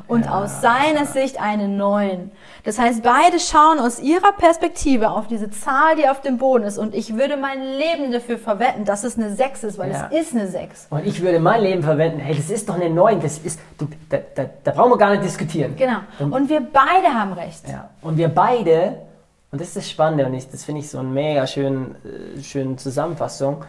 und 0.07 0.29
aus 0.29 0.61
seiner 0.61 1.05
Sicht 1.05 1.41
eine 1.41 1.67
9. 1.67 2.29
Das 2.63 2.77
heißt, 2.77 3.01
beide 3.01 3.39
schauen 3.39 3.79
aus 3.79 3.99
ihrer 3.99 4.31
Perspektive 4.33 5.09
auf 5.09 5.27
diese 5.27 5.49
Zahl, 5.49 5.95
die 5.95 6.07
auf 6.07 6.21
dem 6.21 6.37
Boden 6.37 6.65
ist 6.65 6.77
und 6.77 6.93
ich 6.93 7.15
würde 7.15 7.35
mein 7.37 7.63
Leben 7.63 8.11
dafür 8.11 8.37
verwetten, 8.37 8.85
dass 8.85 9.03
es 9.03 9.17
eine 9.17 9.33
6 9.33 9.63
ist, 9.63 9.77
weil 9.79 9.91
Ja. 9.91 10.09
es 10.11 10.27
ist 10.27 10.35
eine 10.35 10.47
6. 10.47 10.87
Und 10.91 11.05
ich 11.07 11.21
würde 11.21 11.39
mein 11.39 11.61
Leben 11.61 11.81
verwenden, 11.81 12.19
hey, 12.19 12.35
das 12.35 12.49
ist 12.49 12.69
doch 12.69 12.75
eine 12.75 12.89
9, 12.89 13.21
das 13.21 13.39
ist, 13.39 13.59
du, 13.79 13.87
da, 14.09 14.17
da, 14.35 14.45
da 14.63 14.71
brauchen 14.71 14.91
wir 14.91 14.97
gar 14.97 15.11
nicht 15.11 15.23
diskutieren. 15.23 15.75
Genau. 15.75 15.99
Und 16.19 16.49
wir 16.49 16.59
beide 16.61 17.07
haben 17.13 17.33
recht. 17.33 17.67
Ja. 17.67 17.89
Und 18.01 18.17
wir 18.17 18.27
beide, 18.29 19.06
und 19.51 19.61
das 19.61 19.69
ist 19.69 19.77
das 19.77 19.89
Spannende, 19.89 20.25
und 20.25 20.33
ich, 20.33 20.49
das 20.49 20.65
finde 20.65 20.81
ich 20.81 20.89
so 20.89 20.97
eine 20.99 21.07
mega 21.09 21.47
schön, 21.47 21.95
äh, 22.37 22.41
schöne 22.43 22.75
Zusammenfassung, 22.75 23.63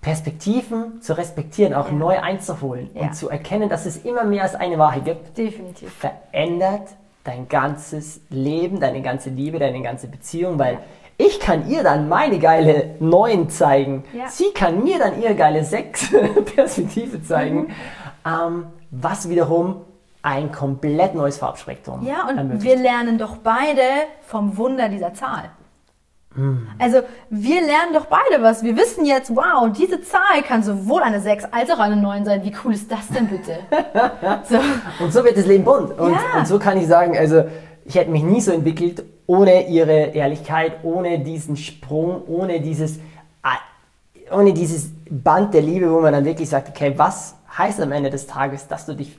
Perspektiven 0.00 1.02
zu 1.02 1.16
respektieren, 1.16 1.74
auch 1.74 1.88
Ja. 1.88 1.92
neu 1.94 2.18
einzuholen 2.20 2.90
Ja. 2.94 3.02
und 3.02 3.14
zu 3.16 3.28
erkennen, 3.28 3.68
dass 3.68 3.86
es 3.86 3.96
immer 4.04 4.24
mehr 4.24 4.44
als 4.44 4.54
eine 4.54 4.78
Wahrheit 4.78 5.04
gibt. 5.04 5.36
Definitiv. 5.36 5.92
verändert 5.92 6.88
dein 7.24 7.48
ganzes 7.48 8.20
Leben, 8.30 8.78
deine 8.78 9.02
ganze 9.02 9.30
Liebe, 9.30 9.58
deine 9.58 9.82
ganze 9.82 10.06
Beziehung, 10.06 10.58
weil 10.60 10.78
ich 11.18 11.40
kann 11.40 11.68
ihr 11.68 11.82
dann 11.82 12.08
meine 12.08 12.38
geile 12.38 12.94
9 13.00 13.48
zeigen. 13.50 14.04
Sie 14.28 14.52
kann 14.54 14.84
mir 14.84 14.98
dann 15.00 15.20
ihre 15.20 15.34
geile 15.34 15.64
6 15.64 16.12
Perspektive 16.54 17.20
zeigen, 17.24 17.58
Mhm. 17.62 17.66
ähm, 18.26 18.66
was 18.92 19.28
wiederum 19.28 19.76
ein 20.26 20.50
komplett 20.50 21.14
neues 21.14 21.38
Farbspektrum 21.38 22.04
Ja, 22.04 22.26
und 22.28 22.36
ermöglicht. 22.36 22.64
wir 22.64 22.76
lernen 22.82 23.16
doch 23.16 23.36
beide 23.36 23.80
vom 24.26 24.56
Wunder 24.56 24.88
dieser 24.88 25.14
Zahl. 25.14 25.44
Also 26.78 26.98
wir 27.30 27.60
lernen 27.62 27.94
doch 27.94 28.06
beide 28.06 28.42
was. 28.42 28.62
Wir 28.62 28.76
wissen 28.76 29.06
jetzt, 29.06 29.34
wow, 29.34 29.70
diese 29.72 30.02
Zahl 30.02 30.42
kann 30.46 30.62
sowohl 30.62 31.00
eine 31.02 31.18
6 31.18 31.46
als 31.50 31.70
auch 31.70 31.78
eine 31.78 31.96
9 31.96 32.26
sein. 32.26 32.44
Wie 32.44 32.52
cool 32.62 32.74
ist 32.74 32.92
das 32.92 33.08
denn 33.08 33.26
bitte? 33.28 33.56
so. 34.50 34.58
Und 35.02 35.12
so 35.14 35.24
wird 35.24 35.38
das 35.38 35.46
Leben 35.46 35.64
bunt. 35.64 35.98
Und, 35.98 36.12
Ja. 36.12 36.38
und 36.40 36.46
so 36.46 36.58
kann 36.58 36.76
ich 36.76 36.88
sagen, 36.88 37.16
also 37.16 37.44
ich 37.86 37.94
hätte 37.94 38.10
mich 38.10 38.22
nie 38.22 38.42
so 38.42 38.50
entwickelt 38.52 39.02
ohne 39.26 39.66
ihre 39.68 40.08
Ehrlichkeit, 40.08 40.72
ohne 40.82 41.20
diesen 41.20 41.56
Sprung, 41.56 42.22
ohne 42.26 42.60
dieses, 42.60 42.98
ah, 43.42 43.56
ohne 44.30 44.52
dieses 44.52 44.90
Band 45.08 45.54
der 45.54 45.62
Liebe, 45.62 45.90
wo 45.90 46.00
man 46.00 46.12
dann 46.12 46.26
wirklich 46.26 46.50
sagt, 46.50 46.68
okay, 46.68 46.92
was 46.96 47.34
heißt 47.56 47.80
am 47.80 47.92
Ende 47.92 48.10
des 48.10 48.26
Tages, 48.26 48.68
dass 48.68 48.84
du 48.84 48.92
dich 48.94 49.18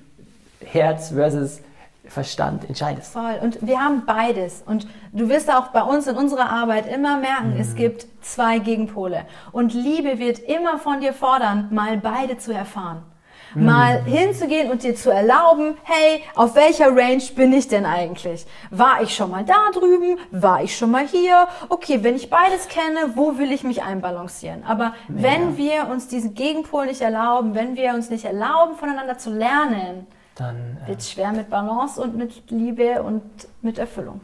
Herz 0.71 1.09
versus 1.09 1.61
Verstand 2.05 2.67
entscheidest? 2.69 3.11
Voll. 3.11 3.37
Und 3.41 3.65
wir 3.65 3.79
haben 3.81 4.05
beides. 4.05 4.63
Und 4.65 4.87
du 5.11 5.27
wirst 5.27 5.51
auch 5.53 5.67
bei 5.67 5.81
uns 5.81 6.07
in 6.07 6.15
unserer 6.15 6.49
Arbeit 6.49 6.87
immer 6.91 7.17
merken, 7.17 7.55
Mhm. 7.55 7.59
es 7.59 7.75
gibt 7.75 8.07
zwei 8.21 8.59
Gegenpole. 8.59 9.25
Und 9.51 9.73
Liebe 9.73 10.17
wird 10.17 10.39
immer 10.39 10.77
von 10.79 11.01
dir 11.01 11.13
fordern, 11.13 11.67
mal 11.71 11.97
beide 11.97 12.37
zu 12.37 12.53
erfahren. 12.53 13.03
Mhm. 13.55 13.65
Mal 13.65 14.03
hinzugehen 14.05 14.71
und 14.71 14.83
dir 14.83 14.95
zu 14.95 15.09
erlauben, 15.09 15.75
hey, 15.83 16.21
auf 16.35 16.55
welcher 16.55 16.87
Range 16.95 17.23
bin 17.35 17.51
ich 17.51 17.67
denn 17.67 17.85
eigentlich? 17.85 18.45
War 18.71 19.01
ich 19.01 19.13
schon 19.15 19.31
mal 19.31 19.43
da 19.43 19.71
drüben? 19.73 20.17
War 20.31 20.63
ich 20.63 20.77
schon 20.77 20.91
mal 20.91 21.05
hier? 21.07 21.47
Okay, 21.67 22.03
wenn 22.03 22.15
ich 22.15 22.29
beides 22.29 22.67
kenne, 22.69 23.15
wo 23.15 23.37
will 23.37 23.51
ich 23.51 23.63
mich 23.63 23.83
einbalancieren? 23.83 24.63
Aber 24.65 24.93
wenn 25.09 25.57
wir 25.57 25.87
uns 25.89 26.07
diesen 26.07 26.35
Gegenpol 26.35 26.85
nicht 26.87 27.01
erlauben, 27.01 27.53
wenn 27.55 27.75
wir 27.75 27.93
uns 27.93 28.09
nicht 28.09 28.25
erlauben, 28.25 28.75
voneinander 28.75 29.17
zu 29.17 29.29
lernen, 29.29 30.07
Dann 30.37 30.77
äh, 30.85 30.89
wird 30.89 31.03
schwer 31.03 31.31
mit 31.31 31.49
Balance 31.49 32.01
und 32.01 32.15
mit 32.15 32.49
Liebe 32.49 33.01
und 33.01 33.23
mit 33.61 33.77
Erfüllung. 33.77 34.21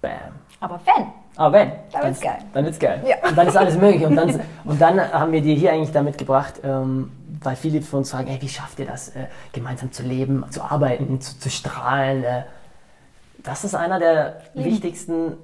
bam. 0.00 0.12
Aber 0.60 0.80
wenn, 0.84 1.06
Aber 1.36 1.52
wenn, 1.58 1.72
Dann 1.90 2.04
wird's 2.04 2.20
geil. 2.20 2.38
Dann 2.52 2.64
wird's 2.64 2.78
geil. 2.78 3.04
Ja. 3.06 3.28
Und 3.28 3.36
dann 3.36 3.48
ist 3.48 3.56
alles 3.56 3.76
möglich. 3.76 4.06
Und 4.06 4.14
dann, 4.14 4.40
und 4.64 4.80
dann 4.80 5.12
haben 5.12 5.32
wir 5.32 5.40
dir 5.40 5.54
hier 5.56 5.72
eigentlich 5.72 5.90
damit 5.92 6.18
gebracht, 6.18 6.60
ähm, 6.62 7.10
weil 7.42 7.56
viele 7.56 7.82
von 7.82 7.98
uns 8.00 8.12
fragen, 8.12 8.28
ey, 8.28 8.40
wie 8.40 8.48
schafft 8.48 8.78
ihr 8.78 8.86
das, 8.86 9.08
äh, 9.10 9.26
gemeinsam 9.52 9.90
zu 9.90 10.04
leben, 10.04 10.44
zu 10.50 10.62
arbeiten, 10.62 11.20
zu, 11.20 11.36
zu 11.38 11.50
strahlen? 11.50 12.22
Äh, 12.22 12.42
das 13.42 13.64
ist 13.64 13.74
einer 13.74 13.98
der 13.98 14.40
Lieben. 14.54 14.70
wichtigsten 14.70 15.36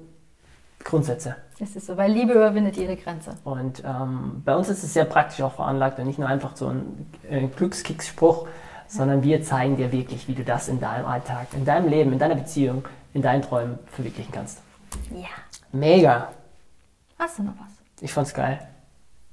Grundsätze. 0.84 1.34
es 1.58 1.74
ist 1.74 1.86
so, 1.86 1.96
weil 1.96 2.12
Liebe 2.12 2.32
überwindet 2.34 2.76
jede 2.76 2.94
Grenze. 2.94 3.32
Und 3.42 3.82
ähm, 3.84 4.42
bei 4.44 4.54
uns 4.54 4.68
ist 4.68 4.84
es 4.84 4.94
sehr 4.94 5.04
praktisch 5.04 5.42
auch 5.42 5.54
veranlagt 5.54 5.98
und 5.98 6.06
nicht 6.06 6.20
nur 6.20 6.28
einfach 6.28 6.54
so 6.54 6.68
ein 6.68 7.10
äh, 7.28 7.48
Glückskicksspruch, 7.48 8.46
sondern 8.88 9.22
wir 9.22 9.42
zeigen 9.42 9.76
dir 9.76 9.92
wirklich, 9.92 10.26
wie 10.26 10.34
du 10.34 10.42
das 10.42 10.68
in 10.68 10.80
deinem 10.80 11.06
Alltag, 11.06 11.46
in 11.54 11.64
deinem 11.64 11.88
Leben, 11.88 12.12
in 12.12 12.18
deiner 12.18 12.34
Beziehung, 12.34 12.84
in 13.14 13.22
deinen 13.22 13.42
Träumen 13.42 13.78
verwirklichen 13.92 14.32
kannst. 14.32 14.60
Ja. 15.10 15.28
Mega. 15.72 16.28
Hast 17.18 17.38
du 17.38 17.44
noch 17.44 17.52
was? 17.58 18.02
Ich 18.02 18.12
fand's 18.12 18.34
geil. 18.34 18.58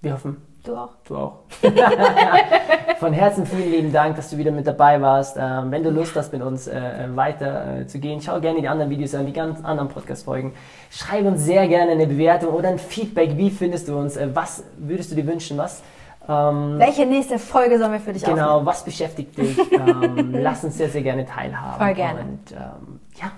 Wir 0.02 0.14
hoffen, 0.14 0.38
Du 0.66 0.76
auch? 0.76 0.90
Du 1.08 1.16
auch. 1.16 1.40
Von 3.00 3.14
Herzen 3.14 3.46
vielen 3.46 3.72
lieben 3.72 3.94
Dank, 3.94 4.16
dass 4.16 4.32
du 4.32 4.38
wieder 4.38 4.50
mit 4.52 4.66
dabei 4.66 5.00
warst. 5.00 5.38
Ähm, 5.40 5.70
wenn 5.70 5.84
du 5.84 5.92
Lust 5.92 6.16
hast, 6.16 6.34
mit 6.34 6.42
uns 6.42 6.68
äh, 6.68 7.08
weiter 7.14 7.82
äh, 7.82 7.88
zu 7.88 8.00
gehen, 8.00 8.20
schau 8.20 8.40
gerne 8.42 8.62
die 8.62 8.68
anderen 8.68 8.90
Videos 8.90 9.14
an, 9.14 9.28
die 9.28 9.34
ganz 9.34 9.64
anderen 9.64 9.90
Podcast-Folgen. 9.90 10.54
Schreib 10.90 11.26
uns 11.26 11.44
sehr 11.44 11.68
gerne 11.68 11.92
eine 11.92 12.08
Bewertung 12.08 12.50
oder 12.54 12.70
ein 12.70 12.80
Feedback. 12.80 13.38
Wie 13.38 13.52
findest 13.52 13.88
du 13.90 13.98
uns? 13.98 14.18
Äh, 14.18 14.30
was 14.34 14.64
würdest 14.78 15.12
du 15.12 15.16
dir 15.16 15.28
wünschen? 15.28 15.56
Was, 15.60 15.84
ähm, 16.28 16.80
Welche 16.80 17.06
nächste 17.06 17.40
Folge 17.40 17.78
sollen 17.80 17.92
wir 17.94 18.00
für 18.00 18.14
dich 18.14 18.24
aufnehmen? 18.24 18.40
genau, 18.46 18.66
was 18.66 18.84
beschäftigt 18.84 19.38
dich? 19.38 19.58
Ähm, 19.72 20.34
lass 20.34 20.64
uns 20.64 20.78
sehr, 20.78 20.90
sehr 20.90 21.02
gerne 21.02 21.26
teilhaben. 21.26 21.78
Voll 21.84 21.94
gerne. 21.94 22.20
Und 22.22 22.52
ähm, 22.52 23.00
ja, 23.22 23.32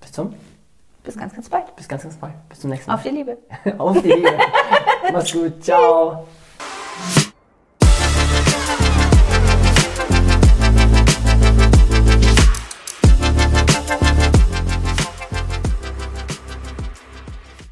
bis 0.00 0.12
zum, 0.12 0.34
Bis 1.04 1.16
ganz, 1.16 1.34
ganz 1.34 1.48
bald. 1.48 1.74
bis 1.76 1.88
ganz, 1.88 2.02
ganz 2.02 2.16
bald. 2.16 2.34
Bis 2.48 2.60
zum 2.60 2.70
nächsten 2.70 2.90
Mal. 2.90 2.94
Auf 2.96 3.02
die 3.02 3.08
Liebe. 3.10 3.38
Auf 3.78 4.00
die 4.02 4.08
Liebe. 4.08 4.32
Mach's 5.12 5.32
gut. 5.32 5.62
Ciao. 5.62 6.26